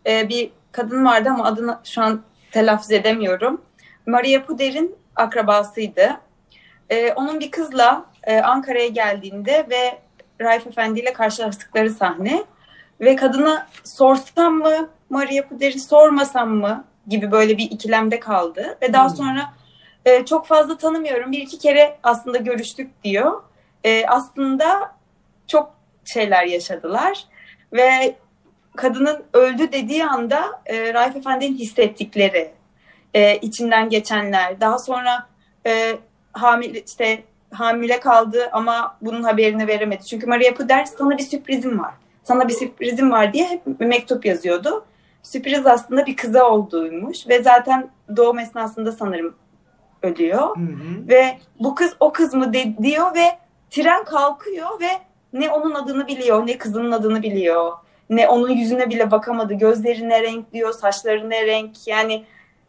e, 0.07 0.29
bir 0.29 0.51
kadın 0.71 1.05
vardı 1.05 1.29
ama 1.29 1.45
adını 1.45 1.79
şu 1.83 2.01
an 2.01 2.21
telaffuz 2.51 2.91
edemiyorum. 2.91 3.61
Maria 4.05 4.45
Puder'in 4.45 4.95
akrabasıydı. 5.15 6.09
E, 6.89 7.13
onun 7.13 7.39
bir 7.39 7.51
kızla 7.51 8.08
e, 8.23 8.41
Ankara'ya 8.41 8.88
geldiğinde 8.88 9.67
ve 9.69 9.99
Raif 10.41 10.67
Efendi 10.67 10.99
ile 10.99 11.13
karşılaştıkları 11.13 11.89
sahne 11.89 12.43
ve 13.01 13.15
kadına 13.15 13.67
sorsam 13.83 14.53
mı 14.53 14.89
Maria 15.09 15.47
Puder'i 15.47 15.79
sormasam 15.79 16.49
mı 16.49 16.85
gibi 17.07 17.31
böyle 17.31 17.57
bir 17.57 17.71
ikilemde 17.71 18.19
kaldı 18.19 18.77
ve 18.81 18.93
daha 18.93 19.09
Hmm. 19.09 19.15
sonra 19.15 19.53
e, 20.05 20.25
çok 20.25 20.47
fazla 20.47 20.77
tanımıyorum. 20.77 21.31
Bir 21.31 21.41
iki 21.41 21.59
kere 21.59 21.97
aslında 22.03 22.38
görüştük 22.38 23.03
diyor. 23.03 23.41
E, 23.83 24.05
aslında 24.05 24.95
çok 25.47 25.73
şeyler 26.05 26.45
yaşadılar 26.45 27.25
ve 27.73 28.15
kadının 28.75 29.23
öldü 29.33 29.72
dediği 29.72 30.05
anda 30.05 30.61
e, 30.65 30.94
Raif 30.94 31.15
Efendi'nin 31.15 31.57
hissettikleri, 31.57 32.51
e, 33.13 33.37
içinden 33.37 33.89
geçenler, 33.89 34.61
daha 34.61 34.79
sonra 34.79 35.27
e, 35.65 35.98
hamile 36.33 36.83
işte 36.87 37.24
hamile 37.51 38.00
kaldı 38.00 38.50
ama 38.51 38.98
bunun 39.01 39.24
haberini 39.24 39.68
veremedi. 39.68 40.05
Çünkü 40.05 40.27
Maria 40.27 40.53
Puder 40.53 40.85
sana 40.85 41.18
bir 41.18 41.24
sürprizim 41.24 41.79
var. 41.79 41.94
Sana 42.24 42.48
bir 42.48 42.53
sürprizim 42.53 43.12
var 43.12 43.33
diye 43.33 43.48
hep 43.48 43.79
mektup 43.79 44.25
yazıyordu. 44.25 44.85
Sürpriz 45.24 45.66
aslında 45.66 46.05
bir 46.05 46.16
kıza 46.16 46.50
olduğuymuş 46.50 47.27
ve 47.27 47.44
zaten 47.44 47.90
doğum 48.18 48.40
esnasında 48.40 48.92
sanırım 48.92 49.35
ölüyor. 50.03 50.57
Hı 50.57 50.62
hı. 50.62 51.07
Ve 51.07 51.38
bu 51.59 51.75
kız 51.75 51.96
o 52.00 52.12
kız 52.12 52.33
mı 52.33 52.53
de- 52.53 52.75
diyor 52.83 53.16
ve 53.16 53.25
tren 53.70 54.03
kalkıyor 54.03 54.79
ve 54.81 54.90
ne 55.33 55.50
onun 55.50 55.75
adını 55.75 56.07
biliyor 56.07 56.48
ne 56.48 56.57
kızının 56.57 56.92
adını 56.92 57.24
biliyor. 57.24 57.72
Ne 58.09 58.27
onun 58.27 58.50
yüzüne 58.50 58.90
bile 58.90 59.12
bakamadı. 59.12 59.53
Gözleri 59.53 60.09
ne 60.09 60.24
renk 60.24 60.53
diyor, 60.53 60.74
saçları 60.74 61.29
ne 61.29 61.46
renk. 61.46 61.88
Yani 61.88 62.25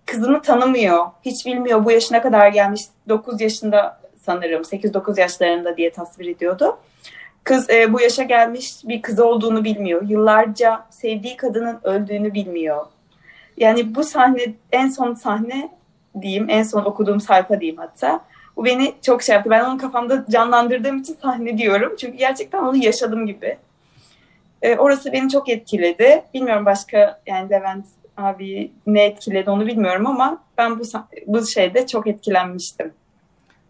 kızını 0.06 0.42
tanımıyor. 0.42 1.06
Hiç 1.22 1.46
bilmiyor 1.46 1.84
bu 1.84 1.90
yaşına 1.90 2.22
kadar 2.22 2.48
gelmiş. 2.48 2.82
9 3.08 3.40
yaşında 3.40 3.99
sanırım 4.20 4.62
8-9 4.62 5.20
yaşlarında 5.20 5.76
diye 5.76 5.92
tasvir 5.92 6.26
ediyordu. 6.26 6.78
Kız 7.44 7.70
e, 7.70 7.92
bu 7.92 8.00
yaşa 8.00 8.22
gelmiş 8.22 8.74
bir 8.84 9.02
kız 9.02 9.20
olduğunu 9.20 9.64
bilmiyor. 9.64 10.02
Yıllarca 10.08 10.86
sevdiği 10.90 11.36
kadının 11.36 11.80
öldüğünü 11.82 12.34
bilmiyor. 12.34 12.86
Yani 13.56 13.94
bu 13.94 14.04
sahne 14.04 14.54
en 14.72 14.88
son 14.88 15.14
sahne 15.14 15.70
diyeyim. 16.20 16.46
En 16.48 16.62
son 16.62 16.84
okuduğum 16.84 17.20
sayfa 17.20 17.60
diyeyim 17.60 17.78
hatta. 17.78 18.24
Bu 18.56 18.64
beni 18.64 18.94
çok 19.02 19.22
şey 19.22 19.34
yaptı. 19.34 19.50
Ben 19.50 19.64
onu 19.64 19.78
kafamda 19.78 20.24
canlandırdığım 20.30 20.98
için 20.98 21.16
sahne 21.22 21.58
diyorum. 21.58 21.96
Çünkü 22.00 22.16
gerçekten 22.16 22.62
onu 22.62 22.76
yaşadım 22.76 23.26
gibi. 23.26 23.58
Ee, 24.62 24.76
orası 24.76 25.12
beni 25.12 25.28
çok 25.28 25.48
etkiledi. 25.48 26.22
Bilmiyorum 26.34 26.66
başka 26.66 27.20
yani 27.26 27.50
Levent 27.50 27.86
abi 28.16 28.72
ne 28.86 29.04
etkiledi 29.04 29.50
onu 29.50 29.66
bilmiyorum 29.66 30.06
ama 30.06 30.42
ben 30.58 30.78
bu 30.78 30.82
bu 31.26 31.46
şeyde 31.46 31.86
çok 31.86 32.06
etkilenmiştim. 32.06 32.92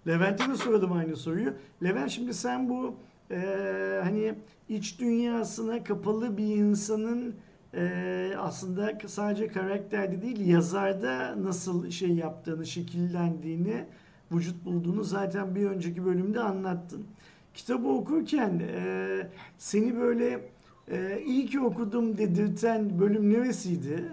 Levent'e 0.07 0.49
de 0.49 0.57
soralım 0.57 0.93
aynı 0.93 1.17
soruyu. 1.17 1.55
Levent 1.83 2.11
şimdi 2.11 2.35
sen 2.35 2.69
bu 2.69 2.95
e, 3.31 3.37
hani 4.03 4.35
iç 4.69 5.01
dünyasına 5.01 5.85
kapalı 5.85 6.37
bir 6.37 6.57
insanın 6.57 7.35
e, 7.75 8.35
aslında 8.39 8.99
sadece 9.07 9.49
karakterde 9.49 10.23
değil 10.23 10.47
yazarda 10.47 11.35
nasıl 11.45 11.91
şey 11.91 12.11
yaptığını, 12.11 12.67
şekillendiğini, 12.67 13.85
vücut 14.33 14.65
bulduğunu 14.65 15.05
zaten 15.05 15.55
bir 15.55 15.67
önceki 15.67 16.05
bölümde 16.05 16.41
anlattın. 16.41 17.07
Kitabı 17.55 17.89
okurken 17.89 18.63
e, 18.75 19.27
seni 19.59 19.97
böyle 19.97 20.49
e, 20.89 21.23
iyi 21.27 21.47
ki 21.47 21.61
okudum 21.61 22.19
dedirten 22.19 23.01
bölüm 23.01 23.33
neresiydi? 23.33 24.05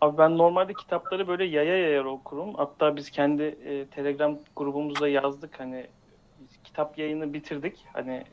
Abi 0.00 0.18
ben 0.18 0.38
normalde 0.38 0.74
kitapları 0.74 1.28
böyle 1.28 1.44
yaya 1.44 1.76
yaya 1.76 2.06
okurum. 2.06 2.54
Hatta 2.54 2.96
biz 2.96 3.10
kendi 3.10 3.42
e, 3.42 3.86
Telegram 3.86 4.38
grubumuzda 4.56 5.08
yazdık 5.08 5.60
hani 5.60 5.86
kitap 6.64 6.98
yayını 6.98 7.32
bitirdik. 7.32 7.84
Hani 7.92 8.24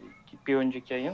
bir 0.47 0.55
önceki 0.55 0.93
yayın. 0.93 1.13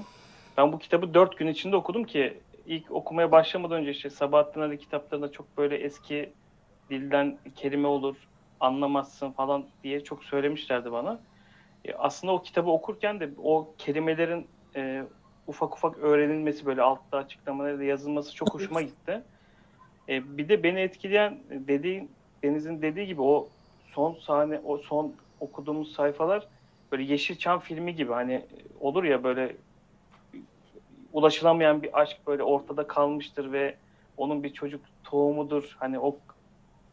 Ben 0.57 0.73
bu 0.73 0.79
kitabı 0.79 1.13
dört 1.13 1.37
gün 1.37 1.47
içinde 1.47 1.75
okudum 1.75 2.03
ki 2.03 2.41
ilk 2.65 2.91
okumaya 2.91 3.31
başlamadan 3.31 3.77
önce 3.77 3.91
işte 3.91 4.09
Sabahattin 4.09 4.61
Ali 4.61 4.77
kitaplarında 4.77 5.31
çok 5.31 5.57
böyle 5.57 5.77
eski 5.77 6.33
dilden 6.89 7.37
kelime 7.55 7.87
olur 7.87 8.15
anlamazsın 8.59 9.31
falan 9.31 9.65
diye 9.83 10.03
çok 10.03 10.23
söylemişlerdi 10.23 10.91
bana. 10.91 11.19
E, 11.85 11.93
aslında 11.93 12.33
o 12.33 12.41
kitabı 12.41 12.69
okurken 12.71 13.19
de 13.19 13.29
o 13.37 13.75
kelimelerin 13.77 14.47
e, 14.75 15.03
ufak 15.47 15.75
ufak 15.75 15.97
öğrenilmesi 15.97 16.65
böyle 16.65 16.81
altta 16.81 17.17
açıklamalarıyla 17.17 17.85
yazılması 17.85 18.35
çok 18.35 18.53
hoşuma 18.53 18.81
gitti. 18.81 19.23
E, 20.09 20.37
bir 20.37 20.49
de 20.49 20.63
beni 20.63 20.79
etkileyen 20.79 21.37
dediğin 21.49 22.11
Deniz'in 22.43 22.81
dediği 22.81 23.07
gibi 23.07 23.21
o 23.21 23.47
son 23.91 24.13
sahne, 24.13 24.61
o 24.65 24.77
son 24.77 25.13
okuduğumuz 25.39 25.91
sayfalar 25.93 26.47
böyle 26.91 27.03
Yeşilçam 27.03 27.59
filmi 27.59 27.95
gibi 27.95 28.13
hani 28.13 28.41
olur 28.79 29.03
ya 29.03 29.23
böyle 29.23 29.55
ulaşılamayan 31.13 31.81
bir 31.83 32.01
aşk 32.01 32.17
böyle 32.27 32.43
ortada 32.43 32.87
kalmıştır 32.87 33.51
ve 33.51 33.75
onun 34.17 34.43
bir 34.43 34.53
çocuk 34.53 34.81
tohumudur. 35.03 35.75
Hani 35.79 35.99
o 35.99 36.17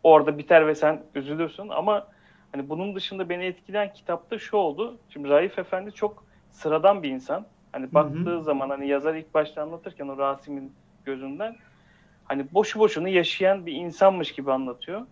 orada 0.02 0.38
biter 0.38 0.66
ve 0.66 0.74
sen 0.74 1.02
üzülürsün 1.14 1.68
ama 1.68 2.06
hani 2.52 2.68
bunun 2.68 2.94
dışında 2.94 3.28
beni 3.28 3.44
etkileyen 3.44 3.92
kitapta 3.92 4.38
şu 4.38 4.56
oldu. 4.56 4.98
Şimdi 5.08 5.28
Raif 5.28 5.58
Efendi 5.58 5.92
çok 5.92 6.24
sıradan 6.50 7.02
bir 7.02 7.10
insan. 7.10 7.46
Hani 7.72 7.94
baktığı 7.94 8.42
zaman 8.42 8.70
hani 8.70 8.88
yazar 8.88 9.14
ilk 9.14 9.34
başta 9.34 9.62
anlatırken 9.62 10.08
o 10.08 10.18
Rasim'in 10.18 10.72
gözünden 11.04 11.56
hani 12.30 12.46
boşu 12.52 12.78
boşuna 12.78 13.08
yaşayan 13.08 13.66
bir 13.66 13.72
insanmış 13.72 14.32
gibi 14.32 14.52
anlatıyor. 14.52 15.06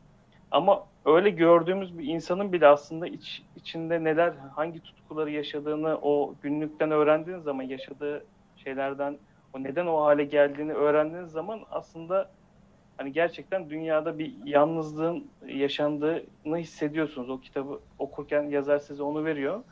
Ama 0.50 0.86
öyle 1.04 1.30
gördüğümüz 1.30 1.98
bir 1.98 2.04
insanın 2.04 2.52
bile 2.52 2.66
aslında 2.66 3.06
iç, 3.06 3.42
içinde 3.56 4.04
neler, 4.04 4.32
hangi 4.56 4.80
tutkuları 4.80 5.30
yaşadığını 5.30 5.98
o 6.02 6.34
günlükten 6.42 6.90
öğrendiğiniz 6.90 7.44
zaman 7.44 7.62
yaşadığı 7.62 8.24
şeylerden 8.56 9.18
o 9.52 9.62
neden 9.62 9.86
o 9.86 10.02
hale 10.04 10.24
geldiğini 10.24 10.72
öğrendiğiniz 10.72 11.30
zaman 11.30 11.60
aslında 11.70 12.30
hani 12.96 13.12
gerçekten 13.12 13.70
dünyada 13.70 14.18
bir 14.18 14.34
yalnızlığın 14.44 15.26
yaşandığını 15.46 16.58
hissediyorsunuz. 16.58 17.30
O 17.30 17.40
kitabı 17.40 17.80
okurken 17.98 18.42
yazar 18.42 18.78
size 18.78 19.02
onu 19.02 19.24
veriyor. 19.24 19.62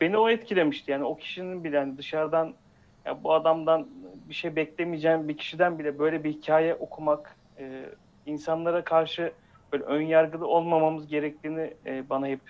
Beni 0.00 0.18
o 0.18 0.28
etkilemişti. 0.28 0.90
Yani 0.90 1.04
o 1.04 1.16
kişinin 1.16 1.64
bile 1.64 1.78
hani 1.78 1.98
dışarıdan 1.98 2.54
ya 3.04 3.24
bu 3.24 3.34
adamdan 3.34 3.86
bir 4.28 4.34
şey 4.34 4.56
beklemeyeceğim 4.56 5.28
bir 5.28 5.36
kişiden 5.36 5.78
bile 5.78 5.98
böyle 5.98 6.24
bir 6.24 6.32
hikaye 6.32 6.74
okumak 6.74 7.36
e, 7.58 7.86
insanlara 8.26 8.84
karşı 8.84 9.32
böyle 9.72 9.84
ön 9.84 10.02
yargılı 10.02 10.46
olmamamız 10.46 11.06
gerektiğini 11.06 11.74
e, 11.86 12.08
bana 12.10 12.26
hep 12.26 12.40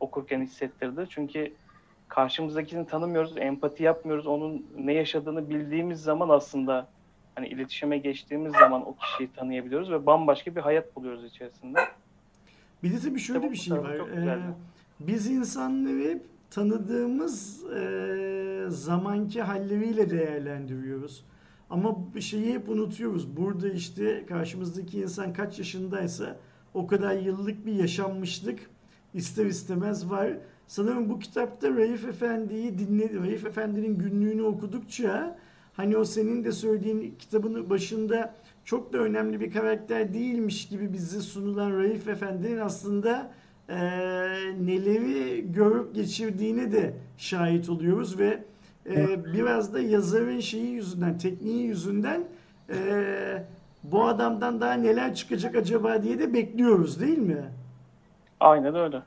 okurken 0.00 0.40
hissettirdi. 0.40 1.06
Çünkü 1.10 1.52
karşımızdakini 2.08 2.86
tanımıyoruz, 2.86 3.36
empati 3.36 3.82
yapmıyoruz. 3.82 4.26
Onun 4.26 4.66
ne 4.78 4.92
yaşadığını 4.92 5.50
bildiğimiz 5.50 6.02
zaman 6.02 6.28
aslında 6.28 6.86
hani 7.34 7.48
iletişime 7.48 7.98
geçtiğimiz 7.98 8.52
zaman 8.52 8.88
o 8.88 8.96
kişiyi 8.96 9.32
tanıyabiliyoruz 9.32 9.90
ve 9.90 10.06
bambaşka 10.06 10.56
bir 10.56 10.60
hayat 10.60 10.96
buluyoruz 10.96 11.24
içerisinde. 11.24 11.80
Bir 12.82 12.92
de 12.92 12.98
tabii 12.98 13.20
şöyle 13.20 13.40
Tabii 13.40 13.52
bir 13.52 13.56
şey 13.56 13.78
var. 13.78 13.94
Ee, 13.94 14.38
biz 15.00 15.30
insanları 15.30 16.08
hep 16.08 16.22
tanıdığımız 16.50 17.64
e, 17.64 18.66
zamanki 18.68 19.42
halleriyle 19.42 20.10
değerlendiriyoruz. 20.10 21.24
Ama 21.70 21.96
şeyi 22.20 22.54
hep 22.54 22.68
unutuyoruz. 22.68 23.36
Burada 23.36 23.68
işte 23.68 24.26
karşımızdaki 24.26 25.00
insan 25.00 25.32
kaç 25.32 25.58
yaşındaysa 25.58 26.36
o 26.74 26.86
kadar 26.86 27.14
yıllık 27.16 27.66
bir 27.66 27.72
yaşanmışlık 27.72 28.58
ister 29.14 29.46
istemez 29.46 30.10
var. 30.10 30.38
Sanırım 30.66 31.08
bu 31.08 31.18
kitapta 31.18 31.70
Raif 31.70 32.04
Efendi'yi 32.04 32.78
dinle, 32.78 33.10
Raif 33.20 33.46
Efendi'nin 33.46 33.98
günlüğünü 33.98 34.42
okudukça 34.42 35.38
hani 35.72 35.96
o 35.96 36.04
senin 36.04 36.44
de 36.44 36.52
söylediğin 36.52 37.14
kitabın 37.18 37.70
başında 37.70 38.34
çok 38.64 38.92
da 38.92 38.98
önemli 38.98 39.40
bir 39.40 39.52
karakter 39.52 40.14
değilmiş 40.14 40.68
gibi 40.68 40.92
bize 40.92 41.20
sunulan 41.20 41.78
Raif 41.78 42.08
Efendi'nin 42.08 42.58
aslında 42.58 43.30
eee, 43.68 43.76
neleri 44.66 45.52
görüp 45.52 45.94
geçirdiğine 45.94 46.72
de 46.72 46.94
şahit 47.16 47.68
oluyoruz 47.68 48.18
ve 48.18 48.44
eee, 48.86 49.20
biraz 49.32 49.74
da 49.74 49.80
yazarın 49.80 50.40
şeyi 50.40 50.70
yüzünden, 50.70 51.18
tekniği 51.18 51.66
yüzünden 51.66 52.24
eee, 52.70 53.44
bu 53.82 54.04
adamdan 54.06 54.60
daha 54.60 54.72
neler 54.74 55.14
çıkacak 55.14 55.56
acaba 55.56 56.02
diye 56.02 56.18
de 56.18 56.34
bekliyoruz 56.34 57.00
değil 57.00 57.18
mi? 57.18 57.52
Aynen 58.40 58.74
öyle. 58.74 59.02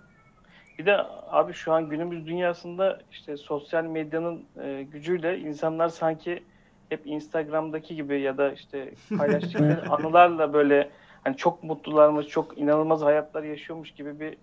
Bir 0.79 0.85
de 0.85 0.97
abi 1.27 1.53
şu 1.53 1.73
an 1.73 1.89
günümüz 1.89 2.27
dünyasında 2.27 3.01
işte 3.11 3.37
sosyal 3.37 3.83
medyanın 3.85 4.49
e, 4.63 4.83
gücüyle 4.83 5.39
insanlar 5.39 5.89
sanki 5.89 6.47
hep 6.89 7.07
Instagram'daki 7.07 7.95
gibi 7.95 8.21
ya 8.21 8.37
da 8.37 8.53
işte 8.53 8.97
paylaştıkları 9.15 9.85
anılarla 9.89 10.53
böyle 10.53 10.91
hani 11.27 11.37
çok 11.37 11.63
mutlularmış, 11.63 12.27
çok 12.27 12.57
inanılmaz 12.57 13.01
hayatlar 13.01 13.43
yaşıyormuş 13.43 13.91
gibi 13.91 14.19
bir 14.19 14.37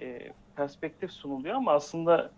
e, 0.00 0.32
perspektif 0.56 1.12
sunuluyor 1.12 1.54
ama 1.54 1.72
aslında 1.72 2.30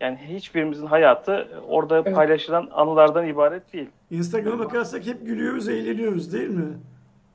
yani 0.00 0.18
hiçbirimizin 0.28 0.86
hayatı 0.86 1.48
orada 1.68 1.98
Evet. 1.98 2.14
paylaşılan 2.14 2.68
anılardan 2.72 3.26
ibaret 3.26 3.72
değil. 3.72 3.90
Instagram'a 4.10 4.58
bakarsak 4.58 5.06
hep 5.06 5.26
gülüyoruz, 5.26 5.68
eğleniyoruz 5.68 6.32
değil 6.32 6.48
mi? 6.48 6.78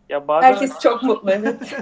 Ya 0.09 0.27
bazen 0.27 0.47
Herkes 0.47 0.79
çok 0.79 1.03
mutlu 1.03 1.31
evet. 1.31 1.77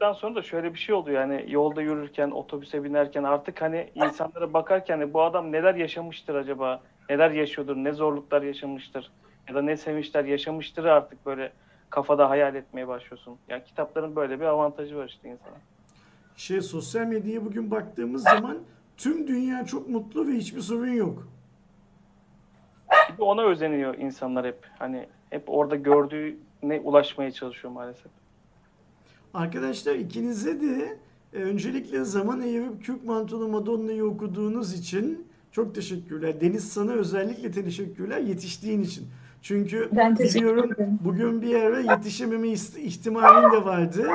Daha 0.00 0.14
sonra 0.14 0.34
da 0.34 0.42
şöyle 0.42 0.74
bir 0.74 0.78
şey 0.78 0.94
oluyor 0.94 1.20
yani 1.20 1.44
yolda 1.48 1.82
yürürken, 1.82 2.30
otobüse 2.30 2.84
binerken 2.84 3.22
artık 3.22 3.62
hani 3.62 3.90
insanlara 3.94 4.52
bakarken 4.52 5.00
de 5.00 5.14
bu 5.14 5.22
adam 5.22 5.52
neler 5.52 5.74
yaşamıştır 5.74 6.34
acaba? 6.34 6.82
Neler 7.10 7.30
yaşıyordur? 7.30 7.76
Ne 7.76 7.92
zorluklar 7.92 8.42
yaşamıştır? 8.42 9.10
Ya 9.48 9.54
da 9.54 9.62
ne 9.62 9.76
sevinçler 9.76 10.24
yaşamıştır 10.24 10.84
artık 10.84 11.26
böyle 11.26 11.52
kafada 11.92 12.30
hayal 12.30 12.54
etmeye 12.54 12.88
başlıyorsun. 12.88 13.38
Yani 13.48 13.64
kitapların 13.64 14.16
böyle 14.16 14.40
bir 14.40 14.44
avantajı 14.44 14.96
var 14.96 15.08
işte 15.08 15.28
insana. 15.28 15.56
Şey 16.36 16.60
sosyal 16.60 17.06
medyaya 17.06 17.44
bugün 17.44 17.70
baktığımız 17.70 18.22
zaman 18.22 18.58
tüm 18.96 19.28
dünya 19.28 19.66
çok 19.66 19.88
mutlu 19.88 20.26
ve 20.26 20.32
hiçbir 20.32 20.60
sorun 20.60 20.92
yok. 20.92 21.28
Ona 23.18 23.42
özeniyor 23.42 23.98
insanlar 23.98 24.46
hep. 24.46 24.66
Hani 24.78 25.08
hep 25.30 25.42
orada 25.46 25.76
gördüğüne 25.76 26.80
ulaşmaya 26.84 27.32
çalışıyor 27.32 27.72
maalesef. 27.72 28.12
Arkadaşlar 29.34 29.94
ikinize 29.94 30.60
de 30.60 30.98
e, 31.32 31.36
öncelikle 31.42 32.04
zaman 32.04 32.40
ayırıp 32.40 32.84
Kürk 32.84 33.04
Mantolu 33.04 33.48
Madonna'yı 33.48 34.04
okuduğunuz 34.04 34.72
için 34.72 35.28
çok 35.50 35.74
teşekkürler. 35.74 36.40
Deniz 36.40 36.72
sana 36.72 36.92
özellikle 36.92 37.50
teşekkürler 37.50 38.20
yetiştiğin 38.20 38.82
için. 38.82 39.08
Çünkü 39.42 39.88
Ben 39.92 40.18
biliyorum 40.18 40.70
bugün 41.00 41.42
bir 41.42 41.54
ara 41.54 41.80
yetişememe 41.80 42.48
ihtimalin 42.48 43.52
de 43.52 43.64
vardı. 43.64 44.08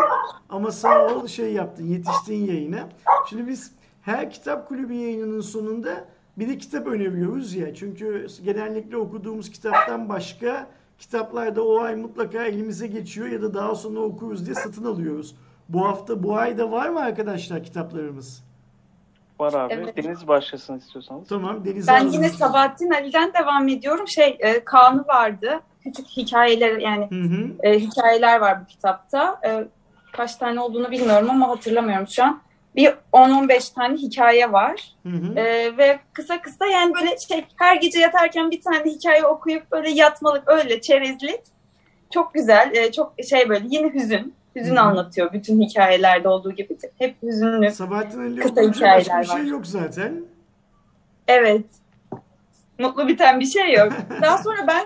Ama 0.49 0.71
sağ 0.71 1.05
ol 1.07 1.27
şey 1.27 1.53
yaptın, 1.53 1.83
yetiştin 1.83 2.45
yayına. 2.45 2.89
Şimdi 3.29 3.47
biz 3.47 3.71
her 4.01 4.31
kitap 4.31 4.67
kulübü 4.67 4.93
yayınının 4.93 5.41
sonunda 5.41 6.05
bir 6.37 6.47
de 6.49 6.57
kitap 6.57 6.87
öneriyoruz 6.87 7.55
ya. 7.55 7.73
Çünkü 7.75 8.27
genellikle 8.45 8.97
okuduğumuz 8.97 9.51
kitaptan 9.51 10.09
başka 10.09 10.67
kitaplar 10.99 11.55
da 11.55 11.65
o 11.65 11.79
ay 11.79 11.95
mutlaka 11.95 12.43
elimize 12.43 12.87
geçiyor 12.87 13.27
ya 13.27 13.41
da 13.41 13.53
daha 13.53 13.75
sonra 13.75 13.99
okuruz 13.99 14.45
diye 14.45 14.55
satın 14.55 14.85
alıyoruz. 14.85 15.35
Bu 15.69 15.85
hafta, 15.87 16.23
bu 16.23 16.37
ayda 16.37 16.71
var 16.71 16.89
mı 16.89 16.99
arkadaşlar 16.99 17.63
kitaplarımız? 17.63 18.46
Var 19.39 19.53
abi. 19.53 19.73
Evet. 19.73 19.97
Deniz 19.97 20.27
başlasın 20.27 20.77
istiyorsanız. 20.77 21.27
Tamam, 21.27 21.65
Deniz 21.65 21.87
Ben 21.87 22.07
yine 22.07 22.29
Sabahattin 22.29 22.91
Ali'den 22.91 23.33
devam 23.33 23.67
ediyorum. 23.67 24.07
Şey 24.07 24.37
e, 24.39 24.63
Kaan'ı 24.63 25.07
vardı. 25.07 25.59
Küçük 25.83 26.07
hikayeler 26.07 26.77
yani 26.77 27.07
Hı 27.09 27.21
hı. 27.21 27.49
e, 27.63 27.79
hikayeler 27.79 28.39
var 28.39 28.61
bu 28.61 28.65
kitapta. 28.65 29.39
E, 29.45 29.67
kaç 30.11 30.35
tane 30.35 30.59
olduğunu 30.61 30.91
bilmiyorum 30.91 31.29
ama 31.29 31.49
hatırlamıyorum 31.49 32.07
şu 32.07 32.23
an. 32.23 32.41
Bir 32.75 32.93
10-15 33.13 33.73
tane 33.75 33.97
hikaye 33.97 34.51
var. 34.51 34.95
Hı 35.03 35.09
hı. 35.09 35.39
E, 35.39 35.77
ve 35.77 35.99
kısa 36.13 36.41
kısa 36.41 36.65
yani 36.65 36.93
böyle 36.93 37.17
şey 37.17 37.45
her 37.55 37.75
gece 37.75 37.99
yatarken 37.99 38.51
bir 38.51 38.61
tane 38.61 38.91
hikaye 38.91 39.25
okuyup 39.25 39.71
böyle 39.71 39.89
yatmalık 39.89 40.49
öyle 40.49 40.81
çerezlik. 40.81 41.41
Çok 42.13 42.33
güzel. 42.33 42.71
e, 42.75 42.91
çok 42.91 43.13
şey 43.29 43.49
böyle 43.49 43.65
yine 43.69 43.93
hüzün. 43.93 44.33
Hüzün 44.57 44.75
Hı 44.75 44.79
hı. 44.79 44.83
anlatıyor 44.83 45.33
bütün 45.33 45.61
hikayelerde 45.61 46.27
olduğu 46.29 46.51
gibi. 46.51 46.77
Hep 46.97 47.15
hüzünlü. 47.23 47.71
Sabahattin 47.71 48.19
Ali 48.21 48.35
kısa 48.35 48.51
okuyunca 48.51 48.85
başka 48.85 48.97
hikayeler 48.97 49.21
bir 49.21 49.27
şey 49.27 49.39
var. 49.39 49.43
yok 49.43 49.67
zaten. 49.67 50.21
Evet. 51.27 51.65
Mutlu 52.79 53.07
biten 53.07 53.39
bir 53.39 53.45
şey 53.45 53.73
yok. 53.73 53.93
Daha 54.21 54.37
sonra 54.37 54.67
ben 54.67 54.85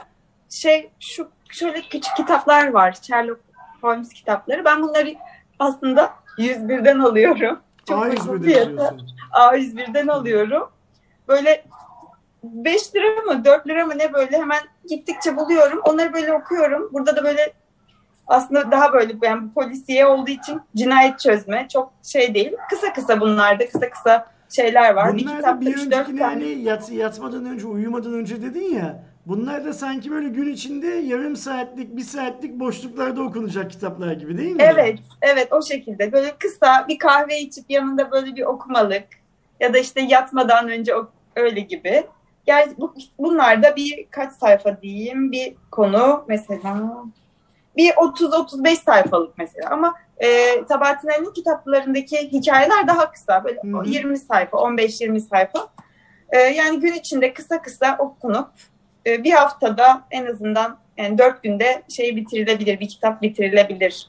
şey 0.50 0.90
şu 1.00 1.28
şöyle 1.50 1.82
küçük 1.82 2.16
kitaplar 2.18 2.68
var. 2.68 2.98
Sherlock 3.02 3.42
Holmes 3.82 4.10
kitapları. 4.14 4.66
Ben 4.66 4.82
bunları 4.82 5.14
aslında 5.60 6.14
101'den 6.38 7.00
alıyorum. 7.00 7.60
Çok 7.90 8.04
uygun 8.06 8.16
A101'de 8.16 8.44
fiyatı. 8.48 8.70
diyorsun. 8.78 9.02
A101'den 9.32 10.08
alıyorum. 10.08 10.70
Böyle 11.28 11.66
5 12.44 12.96
lira 12.96 13.22
mı 13.22 13.46
4 13.46 13.68
lira 13.68 13.86
mı 13.86 13.94
ne 13.98 14.14
böyle 14.14 14.38
hemen 14.38 14.60
gittikçe 14.90 15.38
buluyorum. 15.38 15.82
Onları 15.86 16.14
böyle 16.14 16.34
okuyorum. 16.34 16.90
Burada 16.94 17.16
da 17.16 17.24
böyle 17.24 17.54
aslında 18.32 18.72
daha 18.72 18.94
böyle 18.94 19.14
yani 19.24 19.44
bu 19.44 19.54
polisiye 19.54 20.06
olduğu 20.06 20.32
için 20.32 20.62
cinayet 20.76 21.20
çözme 21.20 21.68
çok 21.74 21.94
şey 22.04 22.34
değil. 22.34 22.52
Kısa 22.70 22.94
kısa 22.94 23.20
bunlarda 23.20 23.66
kısa 23.66 23.90
kısa 23.90 24.28
şeyler 24.50 24.94
var. 24.94 25.18
bir 25.18 25.24
Bunlar 25.24 25.34
da 25.34 25.38
kitapta 25.38 25.62
bir 25.62 25.74
3-4 25.74 25.82
öncekine 25.82 26.20
tane. 26.20 26.22
hani 26.22 26.46
yat, 26.46 26.92
yatmadan 26.92 27.46
önce, 27.46 27.68
uyumadan 27.68 28.14
önce 28.14 28.42
dedin 28.42 28.76
ya. 28.76 29.04
Bunlar 29.26 29.66
da 29.66 29.74
sanki 29.74 30.12
böyle 30.12 30.30
gün 30.30 30.54
içinde 30.54 30.88
yarım 30.88 31.36
saatlik, 31.36 31.98
bir 31.98 32.02
saatlik 32.02 32.60
boşluklarda 32.60 33.22
okunacak 33.22 33.72
kitaplar 33.72 34.12
gibi 34.14 34.38
değil 34.38 34.56
mi? 34.56 34.62
Evet, 34.62 35.00
evet 35.22 35.54
o 35.54 35.62
şekilde. 35.62 36.12
Böyle 36.12 36.32
kısa 36.40 36.86
bir 36.88 37.00
kahve 37.00 37.40
içip 37.40 37.66
yanında 37.70 38.12
böyle 38.12 38.36
bir 38.36 38.44
okumalık 38.44 39.04
ya 39.60 39.74
da 39.74 39.78
işte 39.78 40.02
yatmadan 40.02 40.70
önce 40.70 40.94
öyle 41.36 41.60
gibi. 41.60 42.04
Yani 42.48 42.74
bu, 42.78 42.94
bunlar 43.20 43.64
da 43.64 43.76
bir 43.76 44.06
kaç 44.12 44.34
sayfa 44.34 44.82
diyeyim 44.82 45.32
bir 45.32 45.54
konu 45.72 46.26
mesela 46.28 47.04
bir 47.78 47.90
30-35 47.92 48.76
sayfalık 48.76 49.38
mesela 49.38 49.70
ama 49.70 49.96
e, 50.18 50.28
Sabahattin 50.70 51.10
Ali'nin 51.10 51.34
kitaplarındaki 51.34 52.18
hikayeler 52.32 52.88
daha 52.88 53.12
kısa 53.12 53.44
böyle 53.44 53.60
Hı 53.62 53.78
hı. 53.78 53.84
20 53.86 54.18
sayfa 54.18 54.58
15-20 54.58 55.20
sayfa 55.20 55.68
E, 56.30 56.38
yani 56.40 56.80
gün 56.80 56.94
içinde 56.94 57.34
kısa 57.34 57.62
kısa 57.62 57.96
okunup 58.00 58.50
e, 59.08 59.24
bir 59.24 59.32
haftada 59.32 60.04
en 60.12 60.26
azından 60.26 60.78
yani 60.98 61.18
4 61.18 61.44
günde 61.44 61.84
şey 61.90 62.16
bitirilebilir 62.16 62.80
bir 62.80 62.88
kitap 62.88 63.22
bitirilebilir. 63.22 64.08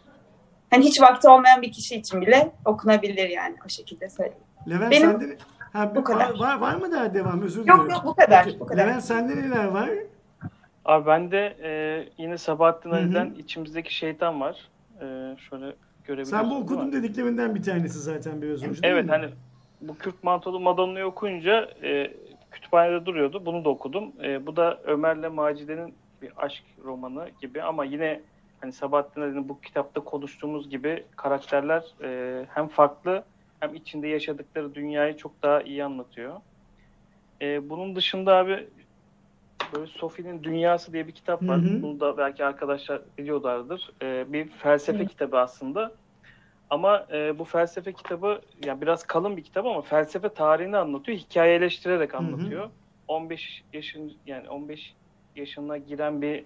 Hani 0.70 0.84
hiç 0.84 1.00
vakti 1.00 1.28
olmayan 1.28 1.62
bir 1.62 1.72
kişi 1.72 1.96
için 1.96 2.20
bile 2.20 2.52
okunabilir 2.64 3.28
yani 3.28 3.56
o 3.66 3.68
şekilde 3.68 4.10
söyleyeyim. 4.10 4.44
Levent 4.70 4.90
Benim- 4.92 5.10
sende 5.10 5.36
ha, 5.72 5.94
bu 5.94 6.04
kadar. 6.04 6.38
Var, 6.38 6.58
var, 6.58 6.74
mı 6.74 6.92
daha 6.92 7.14
devam? 7.14 7.42
Özür 7.42 7.58
Yok 7.58 7.66
diliyorum. 7.66 7.90
yok 7.90 8.02
bu 8.04 8.14
kadar. 8.14 8.44
Peki, 8.44 8.60
Bu 8.60 8.66
kadar. 8.66 8.86
Levent 8.86 9.04
sende 9.04 9.36
neler 9.36 9.64
var? 9.64 9.90
Abi 10.84 11.06
bende 11.06 11.56
e, 11.62 12.04
yine 12.18 12.38
Sabahattin. 12.38 12.90
Ali'den 12.90 13.34
içimizdeki 13.38 13.94
şeytan 13.94 14.40
var. 14.40 14.68
E, 15.00 15.36
şöyle 15.50 15.76
görebiliyorsunuz. 16.04 16.28
Sen 16.30 16.50
bu 16.50 16.56
okudum 16.56 16.92
dediklerinden 16.92 17.54
bir 17.54 17.62
tanesi 17.62 17.98
zaten 17.98 18.42
biraz 18.42 18.62
önce 18.62 18.80
Evet 18.82 19.10
hani 19.10 19.28
bu 19.80 19.98
Kürt 19.98 20.24
Mantolu 20.24 20.60
Madonna'yı 20.60 21.06
okuyunca 21.06 21.70
e, 21.82 22.12
kütüphanede 22.50 23.06
duruyordu. 23.06 23.46
Bunu 23.46 23.64
da 23.64 23.68
okudum. 23.68 24.12
E, 24.22 24.46
bu 24.46 24.56
da 24.56 24.80
Ömer'le 24.84 25.28
Macide'nin 25.32 25.94
bir 26.22 26.32
aşk 26.36 26.64
romanı 26.84 27.28
gibi 27.40 27.62
ama 27.62 27.84
yine 27.84 28.20
hani 28.60 28.72
Sabahattin 28.72 29.20
Ali'nin 29.20 29.48
bu 29.48 29.60
kitapta 29.60 30.00
konuştuğumuz 30.00 30.70
gibi 30.70 31.04
karakterler 31.16 31.82
e, 32.02 32.46
hem 32.54 32.68
farklı 32.68 33.24
hem 33.60 33.74
içinde 33.74 34.08
yaşadıkları 34.08 34.74
dünyayı 34.74 35.16
çok 35.16 35.42
daha 35.42 35.62
iyi 35.62 35.84
anlatıyor. 35.84 36.36
E, 37.42 37.70
bunun 37.70 37.96
dışında 37.96 38.36
abi 38.36 38.68
böyle 39.74 39.86
Sophie'nin 39.86 40.44
Dünyası 40.44 40.92
diye 40.92 41.06
bir 41.06 41.12
kitap 41.12 41.42
var. 41.42 41.62
Hı 41.62 41.66
hı. 41.66 41.82
Bunu 41.82 42.00
da 42.00 42.16
belki 42.16 42.44
arkadaşlar 42.44 43.02
biliyorlardır. 43.18 43.90
E, 44.02 44.32
bir 44.32 44.48
felsefe 44.48 45.04
Hı. 45.04 45.06
kitabı 45.06 45.38
aslında. 45.38 45.92
Ama 46.70 47.06
e, 47.12 47.38
bu 47.38 47.44
felsefe 47.44 47.92
kitabı 47.92 48.40
yani 48.64 48.80
biraz 48.80 49.06
kalın 49.06 49.36
bir 49.36 49.44
kitap 49.44 49.66
ama 49.66 49.82
felsefe 49.82 50.28
tarihini 50.28 50.76
anlatıyor. 50.76 51.18
Hikayeleştirerek 51.18 52.14
hı. 52.14 52.18
anlatıyor. 52.18 52.70
15 53.08 53.64
yaşın 53.72 54.12
yani 54.26 54.48
15 54.48 54.94
yaşına 55.36 55.76
giren 55.78 56.22
bir 56.22 56.44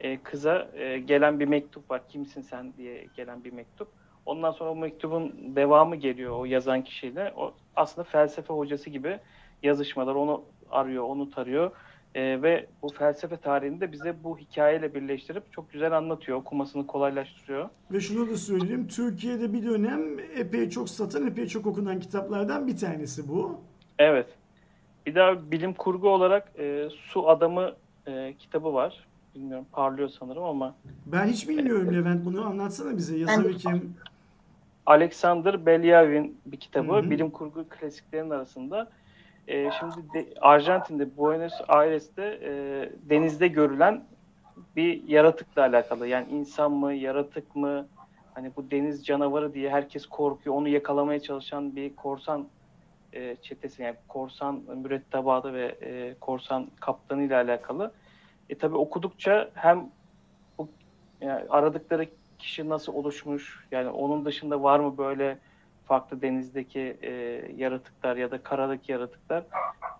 e, 0.00 0.22
kıza 0.22 0.68
e, 0.74 0.98
gelen 0.98 1.40
bir 1.40 1.48
mektup 1.48 1.90
var. 1.90 2.08
Kimsin 2.08 2.42
sen 2.42 2.72
diye 2.76 3.08
gelen 3.16 3.44
bir 3.44 3.52
mektup. 3.52 3.88
Ondan 4.26 4.50
sonra 4.50 4.70
o 4.70 4.76
mektubun 4.76 5.56
devamı 5.56 5.96
geliyor 5.96 6.38
o 6.38 6.44
yazan 6.44 6.84
kişiyle. 6.84 7.32
O 7.36 7.54
aslında 7.76 8.04
felsefe 8.04 8.54
hocası 8.54 8.90
gibi 8.90 9.18
yazışmalar. 9.62 10.14
Onu 10.14 10.44
arıyor, 10.70 11.04
onu 11.04 11.30
tarıyor. 11.30 11.70
E, 12.14 12.42
ve 12.42 12.66
bu 12.82 12.88
felsefe 12.88 13.36
tarihini 13.36 13.80
de 13.80 13.92
bize 13.92 14.24
bu 14.24 14.38
hikayeyle 14.38 14.94
birleştirip 14.94 15.52
çok 15.52 15.72
güzel 15.72 15.96
anlatıyor. 15.96 16.38
Okumasını 16.38 16.86
kolaylaştırıyor. 16.86 17.68
Ve 17.92 18.00
şunu 18.00 18.30
da 18.30 18.36
söyleyeyim. 18.36 18.88
Türkiye'de 18.88 19.52
bir 19.52 19.64
dönem 19.64 20.18
epey 20.36 20.70
çok 20.70 20.88
satan, 20.88 21.26
epey 21.26 21.46
çok 21.46 21.66
okunan 21.66 22.00
kitaplardan 22.00 22.66
bir 22.66 22.76
tanesi 22.76 23.28
bu. 23.28 23.60
Evet. 23.98 24.26
Bir 25.06 25.14
daha 25.14 25.50
bilim 25.50 25.74
kurgu 25.74 26.08
olarak 26.08 26.52
e, 26.58 26.88
Su 26.90 27.28
Adamı 27.28 27.72
e, 28.06 28.34
kitabı 28.38 28.74
var. 28.74 29.06
Bilmiyorum 29.34 29.66
parlıyor 29.72 30.08
sanırım 30.08 30.42
ama 30.42 30.74
Ben 31.06 31.26
hiç 31.26 31.48
bilmiyorum 31.48 31.94
Levent. 31.94 32.24
Bunu 32.24 32.46
anlatsana 32.46 32.96
bize. 32.96 33.16
Yazarı 33.18 33.52
kim? 33.56 33.94
Alexander 34.86 35.66
Belyavin 35.66 36.40
bir 36.46 36.56
kitabı. 36.56 36.92
Hı 36.92 36.98
hı. 36.98 37.10
Bilim 37.10 37.30
kurgu 37.30 37.68
klasiklerin 37.68 38.30
arasında. 38.30 38.90
E, 39.48 39.70
şimdi 39.70 40.12
de, 40.14 40.34
Arjantin'de 40.40 41.16
Buenos 41.16 41.52
Aires'te 41.68 42.38
e, 42.42 42.50
denizde 43.10 43.48
görülen 43.48 44.04
bir 44.76 45.08
yaratıkla 45.08 45.62
alakalı. 45.62 46.06
Yani 46.08 46.30
insan 46.30 46.72
mı, 46.72 46.92
yaratık 46.92 47.56
mı? 47.56 47.88
Hani 48.34 48.52
bu 48.56 48.70
deniz 48.70 49.06
canavarı 49.06 49.54
diye 49.54 49.70
herkes 49.70 50.06
korkuyor. 50.06 50.56
Onu 50.56 50.68
yakalamaya 50.68 51.20
çalışan 51.20 51.76
bir 51.76 51.96
korsan 51.96 52.48
e, 53.12 53.36
çetesi 53.42 53.82
yani 53.82 53.96
korsan 54.08 54.62
mürettebatı 54.76 55.54
ve 55.54 55.66
e, 55.82 56.14
korsan 56.20 56.66
kaptanı 56.80 57.22
ile 57.22 57.36
alakalı. 57.36 57.92
E 58.48 58.58
tabi 58.58 58.76
okudukça 58.76 59.50
hem 59.54 59.90
bu 60.58 60.68
yani 61.20 61.44
aradıkları 61.48 62.06
kişi 62.38 62.68
nasıl 62.68 62.94
oluşmuş 62.94 63.66
yani 63.70 63.88
onun 63.88 64.24
dışında 64.24 64.62
var 64.62 64.80
mı 64.80 64.98
böyle 64.98 65.38
farklı 65.90 66.22
denizdeki 66.22 66.96
e, 67.02 67.10
yaratıklar 67.56 68.16
ya 68.16 68.30
da 68.30 68.42
karadaki 68.42 68.92
yaratıklar 68.92 69.44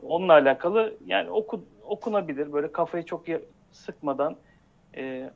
onunla 0.03 0.33
alakalı 0.33 0.94
yani 1.07 1.31
oku, 1.31 1.64
okunabilir 1.83 2.53
böyle 2.53 2.72
kafayı 2.72 3.05
çok 3.05 3.24
sıkmadan 3.72 4.37
e, 4.96 5.31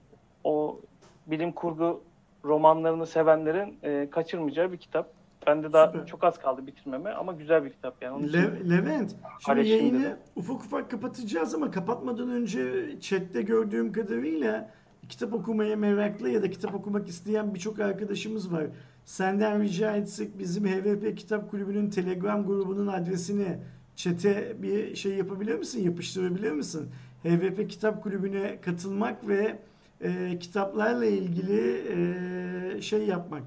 o 0.44 0.80
bilim 1.26 1.52
kurgu 1.52 2.02
romanlarını 2.44 3.06
sevenlerin 3.06 3.78
e, 3.82 4.10
kaçırmayacağı 4.10 4.72
bir 4.72 4.76
kitap. 4.76 5.10
Bende 5.46 5.72
daha 5.72 5.86
Süper. 5.86 6.06
çok 6.06 6.24
az 6.24 6.38
kaldı 6.38 6.66
bitirmeme 6.66 7.10
ama 7.10 7.32
güzel 7.32 7.64
bir 7.64 7.70
kitap 7.70 8.02
yani. 8.02 8.16
Onun 8.16 8.32
Le- 8.32 8.70
Levent, 8.70 9.16
şimdi 9.46 9.68
yayını 9.68 10.00
dedim. 10.02 10.16
ufak 10.36 10.56
ufak 10.56 10.90
kapatacağız 10.90 11.54
ama 11.54 11.70
kapatmadan 11.70 12.30
önce 12.30 12.62
chatte 13.00 13.42
gördüğüm 13.42 13.92
kadarıyla 13.92 14.70
kitap 15.08 15.32
okumaya 15.34 15.76
meraklı 15.76 16.30
ya 16.30 16.42
da 16.42 16.50
kitap 16.50 16.74
okumak 16.74 17.08
isteyen 17.08 17.54
birçok 17.54 17.80
arkadaşımız 17.80 18.52
var. 18.52 18.64
Senden 19.04 19.62
rica 19.62 19.96
etsek 19.96 20.38
bizim 20.38 20.66
HVP 20.66 21.16
Kitap 21.16 21.50
Kulübü'nün 21.50 21.90
Telegram 21.90 22.46
grubunun 22.46 22.86
adresini 22.86 23.58
chat'e 23.96 24.62
bir 24.62 24.96
şey 24.96 25.14
yapabilir 25.14 25.54
misin? 25.54 25.82
Yapıştırabilir 25.82 26.52
misin? 26.52 26.88
HVP 27.24 27.70
Kitap 27.70 28.02
Kulübü'ne 28.02 28.60
katılmak 28.60 29.28
ve 29.28 29.58
e, 30.00 30.38
kitaplarla 30.38 31.06
ilgili 31.06 31.82
e, 31.88 32.82
şey 32.82 33.06
yapmak, 33.06 33.42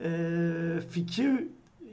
e, 0.00 0.10
fikir 0.90 1.30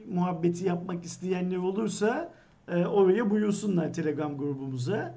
muhabbeti 0.08 0.64
yapmak 0.64 1.04
isteyenler 1.04 1.56
olursa 1.56 2.32
e, 2.68 2.86
oraya 2.86 3.30
buyursunlar 3.30 3.92
Telegram 3.92 4.38
grubumuza. 4.38 5.14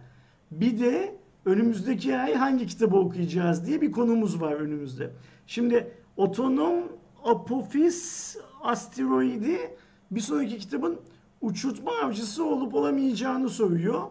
Bir 0.51 0.79
de 0.79 1.15
önümüzdeki 1.45 2.17
ay 2.17 2.33
hangi 2.33 2.67
kitabı 2.67 2.97
okuyacağız 2.97 3.67
diye 3.67 3.81
bir 3.81 3.91
konumuz 3.91 4.41
var 4.41 4.53
önümüzde. 4.53 5.09
Şimdi 5.47 5.91
otonom 6.17 6.98
apofis 7.25 8.38
asteroidi 8.62 9.60
bir 10.12 10.21
sonraki 10.21 10.58
kitabın 10.58 10.99
uçurtma 11.41 11.91
avcısı 11.91 12.45
olup 12.45 12.75
olamayacağını 12.75 13.49
soruyor. 13.49 14.01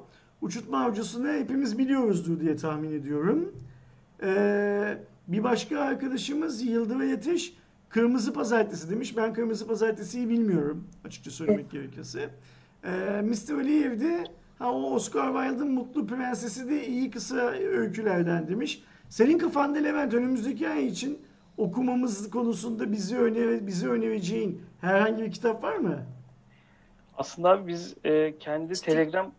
Uçurtma 0.41 0.85
avcısını 0.85 1.33
hepimiz 1.33 1.79
biliyoruzdur 1.79 2.41
diye 2.41 2.57
tahmin 2.57 2.93
ediyorum. 2.93 3.53
Ee, 4.23 4.99
bir 5.29 5.45
başka 5.45 5.81
arkadaşımız 5.81 6.63
Yıldıray 6.63 7.13
Ateş 7.13 7.55
Kırmızı 7.89 8.33
Pazartesi 8.33 8.91
demiş. 8.91 9.17
Ben 9.17 9.35
Kırmızı 9.35 9.67
Pazartesi'yi 9.67 10.29
bilmiyorum 10.29 10.85
açıkça 11.05 11.31
söylemek 11.31 11.71
gerekirse. 11.71 12.31
Ee, 12.85 13.23
Mr. 13.25 13.55
Aliyev 13.55 14.01
de 14.01 14.25
ha, 14.59 14.73
o 14.73 14.95
Oscar 14.95 15.33
Wilde'ın 15.33 15.73
Mutlu 15.73 16.07
Prensesi 16.07 16.69
de 16.69 16.87
iyi 16.87 17.11
kısa 17.11 17.51
öykülerden 17.51 18.49
demiş. 18.49 18.83
Senin 19.09 19.39
kafanda 19.39 19.79
Levent 19.79 20.15
önümüzdeki 20.15 20.69
ay 20.69 20.87
için 20.87 21.19
okumamız 21.59 22.31
konusunda 22.31 22.93
bizi 22.93 23.19
öner 23.19 23.67
bizi 23.67 23.89
önereceğin 23.91 24.63
herhangi 24.81 25.23
bir 25.23 25.31
kitap 25.33 25.63
var 25.63 25.77
mı? 25.77 25.99
Aslında 27.17 27.51
abi 27.51 27.67
biz 27.69 27.97
e, 28.05 28.39
kendi 28.39 28.73
Telegram 28.75 29.33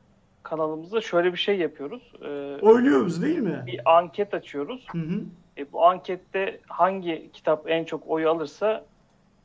kanalımızda 0.43 1.01
şöyle 1.01 1.31
bir 1.33 1.37
şey 1.37 1.57
yapıyoruz. 1.57 2.13
E, 2.21 2.27
Oyluyoruz 2.61 3.21
değil 3.21 3.39
mi? 3.39 3.63
bir 3.67 3.97
anket 3.97 4.33
açıyoruz. 4.33 4.87
Hı 4.91 4.97
hı. 4.97 5.21
E, 5.57 5.71
bu 5.71 5.85
ankette 5.85 6.59
hangi 6.67 7.29
kitap 7.33 7.69
en 7.69 7.83
çok 7.83 8.03
oy 8.07 8.25
alırsa 8.25 8.85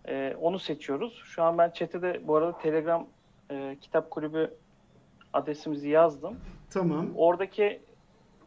e, 0.08 0.36
onu 0.40 0.58
seçiyoruz. 0.58 1.22
Şu 1.24 1.42
an 1.42 1.58
ben 1.58 1.70
chat'e 1.70 2.02
de 2.02 2.20
bu 2.26 2.36
arada 2.36 2.58
Telegram 2.58 3.06
e, 3.50 3.76
kitap 3.80 4.10
kulübü 4.10 4.54
adresimizi 5.32 5.88
yazdım. 5.88 6.36
Tamam. 6.70 7.06
Oradaki 7.16 7.80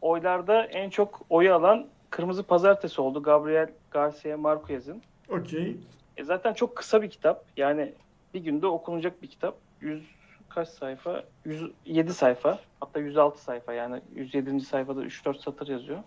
oylarda 0.00 0.64
en 0.64 0.90
çok 0.90 1.20
oyu 1.30 1.54
alan 1.54 1.86
Kırmızı 2.10 2.42
Pazartesi 2.42 3.00
oldu. 3.00 3.22
Gabriel 3.22 3.68
Garcia 3.90 4.36
Marquez'in. 4.36 5.02
Okey. 5.28 5.76
E, 6.16 6.24
zaten 6.24 6.52
çok 6.52 6.76
kısa 6.76 7.02
bir 7.02 7.10
kitap. 7.10 7.44
Yani 7.56 7.92
bir 8.34 8.40
günde 8.40 8.66
okunacak 8.66 9.22
bir 9.22 9.28
kitap. 9.28 9.56
100 9.80 10.02
kaç 10.48 10.68
sayfa? 10.68 11.24
107 11.44 12.14
sayfa. 12.14 12.58
Hatta 12.80 13.00
106 13.00 13.42
sayfa 13.42 13.72
yani 13.72 14.00
107. 14.14 14.60
sayfada 14.60 15.04
3-4 15.04 15.42
satır 15.42 15.68
yazıyor. 15.68 15.98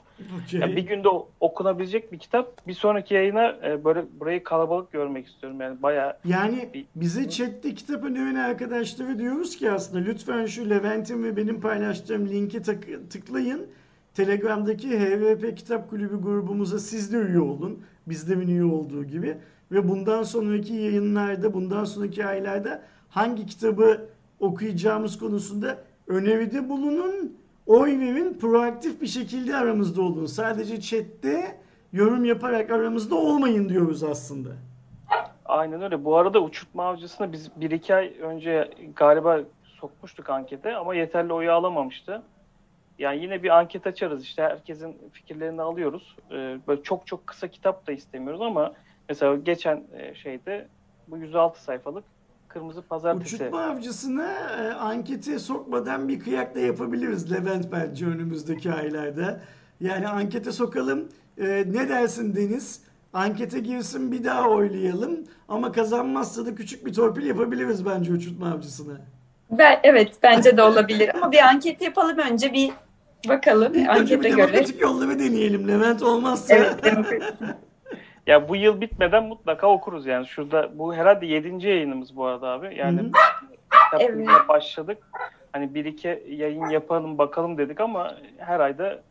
Okey. 0.46 0.60
Yani 0.60 0.76
bir 0.76 0.88
günde 0.88 1.08
okunabilecek 1.40 2.12
bir 2.12 2.20
kitap. 2.20 2.68
Bir 2.68 2.74
sonraki 2.74 3.14
yayına 3.14 3.58
e, 3.64 3.84
böyle 3.86 4.06
burayı 4.20 4.44
kalabalık 4.44 4.92
görmek 4.92 5.28
istiyorum. 5.28 5.62
Yani 5.62 5.82
bayağı 5.82 6.18
Yani 6.26 6.86
bize 6.96 7.30
chatte 7.30 7.74
kitap 7.76 8.04
öneren 8.04 8.36
arkadaşlara 8.36 9.20
diyoruz 9.20 9.56
ki 9.56 9.72
aslında 9.72 10.04
lütfen 10.04 10.46
şu 10.46 10.70
Levent'in 10.70 11.24
ve 11.24 11.38
benim 11.38 11.62
paylaştığım 11.62 12.30
linki 12.30 12.62
tıklayın. 13.10 13.70
Telegram'daki 14.16 15.00
HVP 15.00 15.58
Kitap 15.58 15.90
Kulübü 15.90 16.22
grubumuza 16.22 16.80
siz 16.80 17.14
de 17.14 17.18
üye 17.18 17.40
olun. 17.40 17.84
Bizde 18.08 18.34
üye 18.34 18.64
olduğu 18.64 19.04
gibi. 19.04 19.38
Ve 19.72 19.90
bundan 19.90 20.24
sonraki 20.24 20.74
yayınlarda, 20.74 21.54
bundan 21.54 21.84
sonraki 21.84 22.26
aylarda 22.26 22.82
hangi 23.10 23.46
kitabı 23.46 24.10
okuyacağımız 24.40 25.20
konusunda 25.20 25.78
öneride 26.08 26.70
bulunun. 26.70 27.38
Oy 27.66 28.00
verin, 28.00 28.34
proaktif 28.34 29.02
bir 29.02 29.08
şekilde 29.08 29.56
aramızda 29.56 30.02
olun. 30.02 30.26
Sadece 30.26 30.82
chatte 30.82 31.58
yorum 31.94 32.26
yaparak 32.26 32.72
aramızda 32.72 33.16
olmayın 33.16 33.70
diyoruz 33.70 34.04
aslında. 34.04 34.50
aynen 35.46 35.82
öyle. 35.82 36.06
Bu 36.06 36.18
arada 36.18 36.40
uçurtma 36.40 36.86
avcısını 36.86 37.32
biz 37.32 37.50
bir 37.56 37.72
iki 37.72 37.96
ay 37.96 38.14
önce 38.22 38.72
galiba 38.96 39.40
sokmuştuk 39.64 40.30
ankete 40.30 40.76
ama 40.76 40.96
yeterli 40.96 41.34
oyu 41.34 41.52
alamamıştı. 41.52 42.22
Yani 43.00 43.22
yine 43.24 43.44
bir 43.44 43.50
anket 43.50 43.88
açarız 43.88 44.24
işte 44.24 44.42
herkesin 44.42 44.98
fikirlerini 45.12 45.62
alıyoruz. 45.62 46.16
Ee, 46.32 46.58
böyle 46.68 46.84
çok 46.84 47.08
çok 47.08 47.28
kısa 47.28 47.48
kitap 47.48 47.88
da 47.88 47.92
istemiyoruz 47.92 48.42
ama 48.42 48.74
mesela 49.10 49.36
geçen 49.36 49.84
e, 49.94 50.16
şeyde 50.16 50.68
bu 51.08 51.18
106 51.18 51.64
sayfalık 51.64 52.04
Kırmızı 52.48 52.82
Pazartesi. 52.82 53.36
Uçurtma 53.36 53.62
avcısına 53.62 54.34
e, 54.34 54.72
ankete 54.74 55.40
sokmadan 55.40 56.08
bir 56.08 56.20
kıyak 56.20 56.56
da 56.56 56.60
yapabiliriz 56.60 57.32
Levent 57.32 57.72
bence 57.72 58.06
önümüzdeki 58.06 58.74
aylarda. 58.74 59.42
Yani 59.82 60.08
ankete 60.08 60.52
sokalım. 60.52 61.10
E, 61.38 61.64
ne 61.68 61.90
dersin 61.90 62.36
Deniz? 62.36 62.82
Ankete 63.14 63.60
girsin 63.60 64.12
bir 64.12 64.24
daha 64.24 64.50
oylayalım. 64.50 65.20
Ama 65.48 65.72
kazanmazsa 65.72 66.46
da 66.46 66.56
küçük 66.56 66.86
bir 66.86 66.94
torpil 66.94 67.26
yapabiliriz 67.26 67.86
bence 67.86 68.14
uçurtma 68.14 68.52
avcısına. 68.52 69.02
Ben, 69.52 69.80
evet 69.84 70.12
bence 70.24 70.58
de 70.58 70.64
olabilir 70.64 71.12
ama 71.16 71.32
bir 71.32 71.40
anket 71.40 71.82
yapalım 71.82 72.18
önce 72.18 72.54
bir 72.54 72.72
bakalım 73.30 73.74
önce 73.74 73.90
ankete 73.90 74.24
bir 74.24 74.30
göre. 74.30 74.38
demokratik 74.38 74.82
yolla 74.82 75.10
bir 75.10 75.20
deneyelim 75.20 75.68
Levent 75.68 76.04
olmazsa. 76.04 76.56
Evet, 76.56 76.84
demokratik. 76.84 77.24
Ya 78.28 78.50
bu 78.50 78.56
yıl 78.56 78.82
bitmeden 78.82 79.24
mutlaka 79.24 79.68
okuruz 79.68 80.06
yani. 80.06 80.28
Şurada 80.28 80.70
bu 80.80 80.96
herhalde 80.96 81.26
7. 81.26 81.68
yayınımız 81.68 82.16
bu 82.16 82.26
arada 82.26 82.48
abi. 82.48 82.76
Yani 82.76 83.12
Evet. 84.00 84.28
başladık. 84.50 84.98
hani 85.54 85.74
bir 85.74 85.86
iki 85.86 86.24
yayın 86.30 86.70
yapalım 86.70 87.18
bakalım 87.18 87.58
dedik 87.58 87.80
ama 87.82 88.16
her 88.38 88.60
ayda 88.60 89.02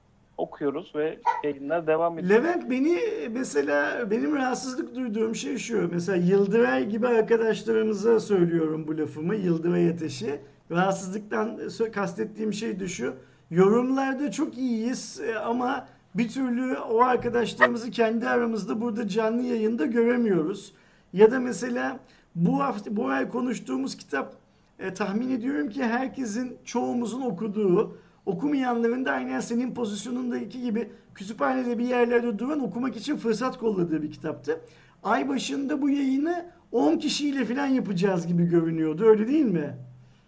okuyoruz 0.41 0.93
ve 0.95 1.19
yayınlar 1.45 1.87
devam 1.87 2.19
ediyor. 2.19 2.31
Levent 2.31 2.71
beni 2.71 2.99
mesela 3.31 4.11
benim 4.11 4.35
rahatsızlık 4.35 4.95
duyduğum 4.95 5.35
şey 5.35 5.59
şu. 5.59 5.89
Mesela 5.93 6.17
Yıldıray 6.17 6.89
gibi 6.89 7.09
arkadaşlarımıza 7.09 8.21
söylüyorum 8.21 8.85
bu 8.89 8.99
lafımı. 8.99 9.37
Yıldıray 9.37 9.91
Ateş'i. 9.91 10.41
Rahatsızlıktan 10.71 11.61
kastettiğim 11.93 12.53
şey 12.53 12.81
de 12.81 12.89
şu. 12.89 13.15
Yorumlarda 13.51 14.31
çok 14.31 14.59
iyiyiz 14.59 15.21
e, 15.21 15.39
ama 15.39 15.87
bir 16.15 16.29
türlü 16.29 16.79
o 16.79 17.01
arkadaşlarımızı 17.01 17.91
kendi 17.91 18.29
aramızda 18.29 18.81
burada 18.81 19.09
canlı 19.09 19.43
yayında 19.43 19.87
göremiyoruz. 19.87 20.73
Ya 21.13 21.31
da 21.31 21.41
mesela 21.41 21.99
bu 22.35 22.61
hafta 22.61 22.97
bu 22.97 23.09
ay 23.09 23.29
konuştuğumuz 23.29 23.97
kitap 23.97 24.35
e, 24.79 24.95
tahmin 24.95 25.31
ediyorum 25.31 25.69
ki 25.69 25.85
herkesin 25.85 26.59
çoğumuzun 26.65 27.21
okuduğu 27.21 27.97
okumayanların 28.31 29.05
da 29.05 29.13
aynen 29.13 29.41
senin 29.41 29.75
pozisyonundaki 29.75 30.63
gibi 30.63 30.89
kütüphanede 31.15 31.79
bir 31.79 31.85
yerlerde 31.85 32.39
duran 32.39 32.61
okumak 32.61 32.97
için 32.97 33.17
fırsat 33.17 33.59
kolladığı 33.59 34.03
bir 34.03 34.11
kitaptı. 34.11 34.61
Ay 35.03 35.29
başında 35.29 35.83
bu 35.83 35.91
yayını 35.91 36.47
10 36.73 36.99
kişiyle 36.99 37.45
falan 37.45 37.67
yapacağız 37.67 38.27
gibi 38.27 38.45
görünüyordu 38.45 39.05
öyle 39.05 39.29
değil 39.29 39.45
mi? 39.45 39.77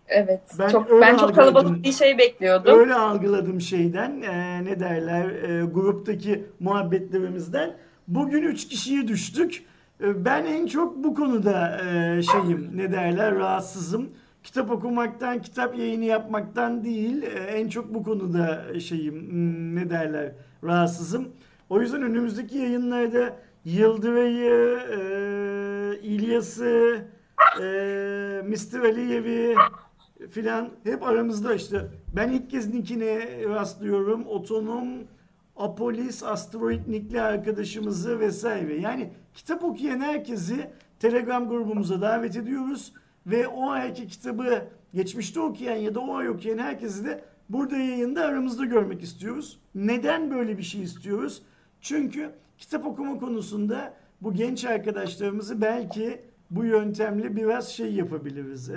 Evet. 0.09 0.41
Ben 0.59 0.69
çok 0.69 1.01
ben 1.01 1.17
çok 1.17 1.35
kalabalık 1.35 1.85
bir 1.85 1.93
şey 1.93 2.19
bekliyordum. 2.19 2.79
Öyle 2.79 2.95
algıladım 2.95 3.61
şeyden 3.61 4.23
e, 4.23 4.65
ne 4.65 4.81
derler 4.81 5.29
e, 5.29 5.65
gruptaki 5.65 6.45
muhabbetlerimizden. 6.61 7.77
Bugün 8.09 8.43
3 8.43 8.69
kişiye 8.69 9.09
düştük. 9.09 9.65
E, 10.01 10.25
ben 10.25 10.45
en 10.45 10.67
çok 10.67 11.05
bu 11.05 11.15
konuda 11.15 11.81
e, 11.81 12.23
şeyim 12.23 12.71
ne 12.75 12.93
derler 12.93 13.35
rahatsızım. 13.35 14.11
Kitap 14.45 14.71
okumaktan, 14.71 15.43
kitap 15.43 15.79
yayını 15.79 16.05
yapmaktan 16.05 16.85
değil 16.85 17.23
e, 17.23 17.27
en 17.27 17.69
çok 17.69 17.95
bu 17.95 18.03
konuda 18.03 18.81
şeyim 18.81 19.31
hmm, 19.31 19.77
ne 19.77 19.91
derler 19.91 20.33
rahatsızım. 20.65 21.29
O 21.71 21.81
yüzden 21.81 22.03
önümüzdeki 22.03 22.59
yayınlarda 22.59 23.37
Yıldıray'ı, 23.65 24.79
e, 24.93 25.99
İlyas'ı, 26.03 27.05
e, 27.61 27.65
Mr. 28.47 28.79
Aliyev'i 28.79 29.55
filan 30.31 30.69
hep 30.85 31.03
aramızda 31.03 31.55
işte. 31.55 31.89
Ben 32.17 32.31
ilk 32.31 32.51
kez 32.51 32.75
nickine 32.75 33.29
rastlıyorum. 33.49 34.27
Otonom, 34.27 34.89
Apolis, 35.57 36.23
Asteroid 36.23 36.81
nickli 36.89 37.23
arkadaşımızı 37.23 38.21
vesaire. 38.21 38.81
Yani 38.81 39.13
kitap 39.35 39.65
okuyan 39.65 40.01
herkesi 40.01 40.71
Telegram 41.01 41.49
grubumuza 41.49 42.01
davet 42.01 42.37
ediyoruz. 42.37 42.93
Ve 43.27 43.49
o 43.49 43.71
ayki 43.71 44.09
kitabı 44.09 44.65
geçmişte 44.95 45.41
okuyan 45.41 45.77
ya 45.77 45.95
da 45.95 46.01
o 46.01 46.15
ay 46.15 46.29
okuyan 46.29 46.59
herkesi 46.59 47.05
de 47.05 47.25
burada 47.49 47.77
yayında 47.77 48.25
aramızda 48.25 48.65
görmek 48.65 49.03
istiyoruz. 49.03 49.59
Neden 49.75 50.31
böyle 50.31 50.59
bir 50.59 50.63
şey 50.63 50.83
istiyoruz? 50.83 51.43
Çünkü 51.81 52.31
kitap 52.59 52.87
okuma 52.87 53.19
konusunda 53.19 53.95
bu 54.21 54.35
genç 54.35 54.65
arkadaşlarımızı 54.65 55.61
belki 55.61 56.21
bu 56.51 56.65
yöntemle 56.65 57.37
biraz 57.37 57.73
şey 57.73 57.93
yapabiliriz, 57.93 58.71
e, 58.71 58.75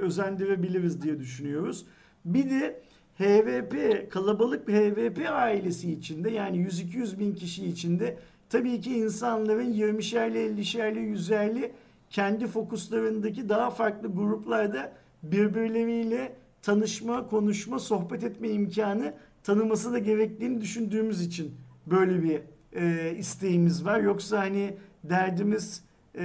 özendirebiliriz 0.00 1.02
diye 1.02 1.18
düşünüyoruz. 1.18 1.86
Bir 2.24 2.50
de 2.50 2.80
HVP, 3.18 4.06
kalabalık 4.10 4.68
bir 4.68 4.74
HVP 4.74 5.30
ailesi 5.30 5.92
içinde 5.92 6.30
yani 6.30 6.56
100-200 6.56 7.18
bin 7.18 7.34
kişi 7.34 7.66
içinde 7.66 8.16
tabii 8.50 8.80
ki 8.80 8.96
insanların 8.96 9.72
20'şerli, 9.72 10.38
50'şerli, 10.38 10.98
100'erli 10.98 11.70
kendi 12.14 12.46
fokuslarındaki 12.46 13.48
daha 13.48 13.70
farklı 13.70 14.12
gruplarda 14.12 14.92
birbirleriyle 15.22 16.36
tanışma, 16.62 17.26
konuşma, 17.26 17.78
sohbet 17.78 18.24
etme 18.24 18.48
imkanı 18.48 19.14
tanıması 19.42 19.92
da 19.92 19.98
gerektiğini 19.98 20.60
düşündüğümüz 20.60 21.20
için 21.20 21.54
böyle 21.86 22.22
bir 22.22 22.40
e, 22.72 23.14
isteğimiz 23.16 23.84
var. 23.84 24.00
Yoksa 24.00 24.38
hani 24.38 24.76
derdimiz 25.04 25.84
e, 26.18 26.22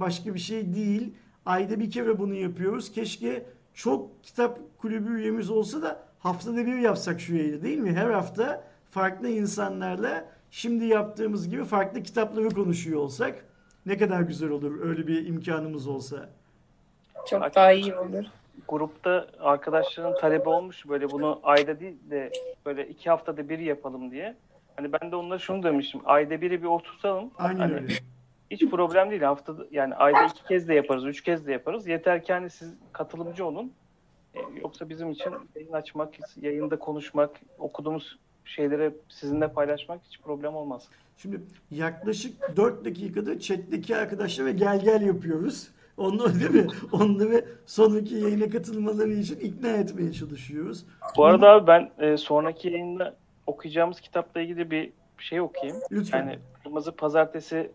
başka 0.00 0.34
bir 0.34 0.38
şey 0.38 0.74
değil. 0.74 1.14
Ayda 1.46 1.80
bir 1.80 1.90
kere 1.90 2.18
bunu 2.18 2.34
yapıyoruz. 2.34 2.92
Keşke 2.92 3.46
çok 3.74 4.24
kitap 4.24 4.60
kulübü 4.78 5.16
üyemiz 5.16 5.50
olsa 5.50 5.82
da 5.82 6.02
haftada 6.18 6.66
bir 6.66 6.78
yapsak 6.78 7.20
şu 7.20 7.34
yayını 7.34 7.62
değil 7.62 7.78
mi? 7.78 7.92
Her 7.92 8.10
hafta 8.10 8.64
farklı 8.90 9.28
insanlarla 9.28 10.28
şimdi 10.50 10.84
yaptığımız 10.84 11.48
gibi 11.48 11.64
farklı 11.64 12.02
kitapları 12.02 12.50
konuşuyor 12.50 13.00
olsak 13.00 13.44
ne 13.86 13.98
kadar 13.98 14.20
güzel 14.20 14.50
olur 14.50 14.80
öyle 14.88 15.06
bir 15.06 15.26
imkanımız 15.26 15.88
olsa. 15.88 16.28
Çok 17.26 17.54
daha 17.54 17.72
iyi 17.72 17.94
olur. 17.94 18.24
Grupta 18.68 19.26
arkadaşların 19.40 20.20
talebi 20.20 20.48
olmuş 20.48 20.88
böyle 20.88 21.10
bunu 21.10 21.40
ayda 21.42 21.80
değil 21.80 21.96
de 22.10 22.32
böyle 22.66 22.88
iki 22.88 23.10
haftada 23.10 23.48
bir 23.48 23.58
yapalım 23.58 24.10
diye. 24.10 24.36
Hani 24.76 24.92
ben 24.92 25.10
de 25.12 25.16
onlara 25.16 25.38
şunu 25.38 25.62
demiştim. 25.62 26.00
Ayda 26.04 26.40
biri 26.40 26.62
bir 26.62 26.66
oturtalım. 26.68 27.30
Aynen 27.38 27.58
Hani 27.58 27.74
öyle. 27.74 27.94
Hiç 28.50 28.70
problem 28.70 29.10
değil. 29.10 29.22
Haftada 29.22 29.66
yani 29.70 29.94
ayda 29.94 30.24
iki 30.24 30.44
kez 30.44 30.68
de 30.68 30.74
yaparız, 30.74 31.04
üç 31.06 31.20
kez 31.20 31.46
de 31.46 31.52
yaparız. 31.52 31.86
Yeter 31.86 32.24
ki 32.24 32.32
hani 32.32 32.50
siz 32.50 32.74
katılımcı 32.92 33.46
olun. 33.46 33.72
E, 34.34 34.38
yoksa 34.62 34.88
bizim 34.88 35.10
için 35.10 35.32
yayın 35.56 35.72
açmak, 35.72 36.14
yayında 36.36 36.78
konuşmak, 36.78 37.30
okuduğumuz 37.58 38.18
şeyleri 38.44 38.94
sizinle 39.08 39.52
paylaşmak 39.52 40.00
hiç 40.04 40.20
problem 40.20 40.54
olmaz. 40.54 40.88
Şimdi 41.16 41.40
yaklaşık 41.70 42.56
4 42.56 42.84
dakikada 42.84 43.40
chat'teki 43.40 43.96
arkadaşlara 43.96 44.50
gel 44.50 44.80
gel 44.80 45.02
yapıyoruz. 45.02 45.68
Onları 45.96 46.40
değil 46.40 46.64
mi? 46.64 46.66
Onları 46.92 47.44
sonraki 47.66 48.14
yayına 48.14 48.50
katılmaları 48.50 49.12
için 49.12 49.40
ikna 49.40 49.68
etmeye 49.68 50.12
çalışıyoruz. 50.12 50.84
Bu 51.16 51.24
arada 51.24 51.48
abi 51.48 51.66
ben 51.66 51.90
e, 51.98 52.16
sonraki 52.16 52.68
yayında 52.68 53.16
okuyacağımız 53.46 54.00
kitapla 54.00 54.40
ilgili 54.40 54.70
bir 54.70 54.92
şey 55.18 55.40
okuyayım. 55.40 55.76
Lütfen. 55.92 56.18
Yani 56.18 56.38
Kırmızı 56.62 56.92
Pazartesi 56.92 57.70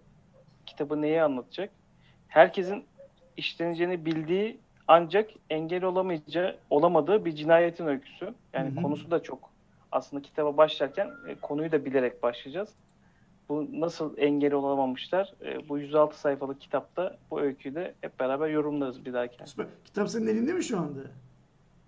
kitabı 0.66 1.02
neyi 1.02 1.22
anlatacak? 1.22 1.70
Herkesin 2.28 2.86
işleneceğini 3.38 4.06
bildiği 4.06 4.58
ancak 4.88 5.30
engel 5.50 5.84
olamayacağı, 5.84 6.56
olamadığı 6.70 7.26
bir 7.26 7.36
cinayetin 7.36 7.88
öyküsü. 7.88 8.34
Yani 8.54 8.70
Hı 8.76 8.80
hı. 8.80 8.84
konusu 8.84 9.12
da 9.12 9.24
çok. 9.24 9.50
Aslında 9.92 10.22
kitaba 10.22 10.58
başlarken 10.58 11.12
e, 11.28 11.36
konuyu 11.36 11.72
da 11.72 11.86
bilerek 11.86 12.24
başlayacağız. 12.24 12.70
Bu 13.50 13.68
nasıl 13.72 14.18
engel 14.18 14.54
olamamışlar? 14.54 15.34
E, 15.46 15.70
bu 15.70 15.80
106 15.80 16.20
sayfalık 16.20 16.62
kitapta 16.62 17.18
bu 17.32 17.42
öyküyü 17.42 17.76
de 17.76 17.96
hep 18.02 18.20
beraber 18.20 18.50
yorumlarız 18.50 19.06
bir 19.06 19.14
dahaki. 19.14 19.38
Süper. 19.46 19.66
Kitap 19.86 20.10
senin 20.10 20.28
elinde 20.28 20.54
mi 20.54 20.64
şu 20.64 20.80
anda? 20.80 21.00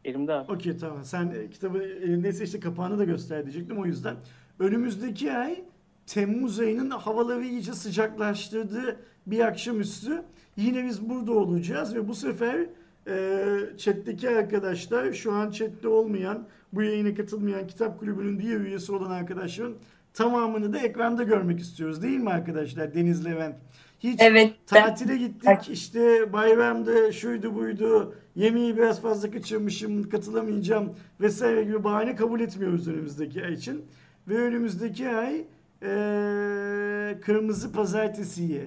Elimde 0.06 0.34
abi. 0.34 0.52
Okey 0.52 0.78
tamam. 0.78 1.04
Sen 1.04 1.32
e, 1.32 1.50
kitabı 1.50 1.84
elindeyse 1.84 2.44
işte 2.44 2.60
kapağını 2.60 3.00
da 3.00 3.04
göster 3.04 3.44
diyecektim 3.44 3.80
o 3.80 3.86
yüzden. 3.86 4.16
Önümüzdeki 4.60 5.34
ay 5.34 5.64
Temmuz 6.06 6.60
ayının 6.60 6.90
havaları 6.90 7.46
iyice 7.46 7.74
sıcaklaştırdığı 7.74 9.00
bir 9.28 9.40
akşamüstü 9.40 10.24
yine 10.58 10.86
biz 10.86 11.10
burada 11.10 11.32
olacağız 11.32 11.96
ve 11.96 12.08
bu 12.08 12.14
sefer 12.14 12.66
e, 13.10 13.78
chat'teki 13.78 14.30
arkadaşlar 14.30 15.14
şu 15.14 15.32
an 15.32 15.52
chat'te 15.52 15.88
olmayan 15.88 16.48
bu 16.74 16.82
yayına 16.82 17.16
katılmayan 17.16 17.68
kitap 17.68 18.00
kulübünün 18.00 18.40
diğer 18.40 18.60
üyesi 18.60 18.92
olan 18.92 19.12
arkadaşların 19.12 19.74
tamamını 20.14 20.74
da 20.74 20.80
ekranda 20.80 21.24
görmek 21.24 21.60
istiyoruz 21.60 22.04
değil 22.04 22.20
mi 22.20 22.30
arkadaşlar 22.30 22.94
Deniz 22.94 23.26
Levent? 23.26 23.56
Hiç 24.00 24.20
Evet. 24.22 24.54
Tatile 24.68 25.18
gittik 25.18 25.70
işte 25.72 26.34
bayramda 26.34 27.12
şuydu 27.12 27.56
buydu 27.56 28.16
yemeği 28.36 28.78
biraz 28.78 29.02
fazla 29.02 29.32
kaçırmışım 29.32 30.10
katılamayacağım 30.10 30.94
vesaire 31.22 31.64
gibi 31.64 31.84
bahane 31.84 32.16
kabul 32.16 32.40
etmiyoruz 32.40 32.88
önümüzdeki 32.88 33.46
ay 33.46 33.54
için. 33.54 33.86
Ve 34.28 34.38
önümüzdeki 34.38 35.10
ay 35.10 35.36
eee, 35.82 37.20
Kırmızı 37.22 37.72
Pazartesi'yi 37.72 38.62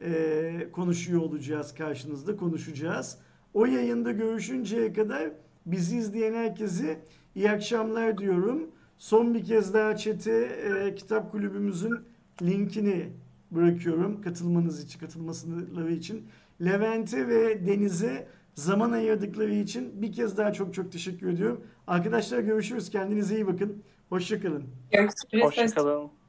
eee, 0.00 0.68
konuşuyor 0.72 1.20
olacağız 1.20 1.74
karşınızda 1.74 2.36
konuşacağız. 2.36 3.18
O 3.54 3.64
yayında 3.66 4.12
görüşünceye 4.12 4.92
kadar 4.92 5.30
bizi 5.66 5.96
izleyen 5.96 6.34
herkese 6.34 7.00
iyi 7.34 7.50
akşamlar 7.50 8.18
diyorum. 8.18 8.70
Son 8.98 9.34
bir 9.34 9.44
kez 9.44 9.74
daha 9.74 9.96
çete 9.96 10.48
eee, 10.64 10.94
kitap 10.94 11.32
kulübümüzün 11.32 11.94
linkini 12.42 13.08
bırakıyorum 13.50 14.22
katılmanız 14.22 14.84
için, 14.84 14.98
katılmasıları 15.00 15.92
için. 15.92 16.22
Levent'e 16.64 17.28
ve 17.28 17.66
Deniz'e 17.66 18.26
zaman 18.54 18.92
ayırdıkları 18.92 19.54
için 19.54 20.02
bir 20.02 20.12
kez 20.12 20.36
daha 20.36 20.52
çok 20.52 20.74
çok 20.74 20.92
teşekkür 20.92 21.28
ediyorum. 21.28 21.60
Arkadaşlar 21.86 22.38
görüşürüz. 22.38 22.90
Kendinize 22.90 23.34
iyi 23.34 23.46
bakın. 23.46 23.82
Hoşçakalın. 24.08 24.64
Görüşürüz. 24.92 25.44
Hoşçakalın. 25.44 26.21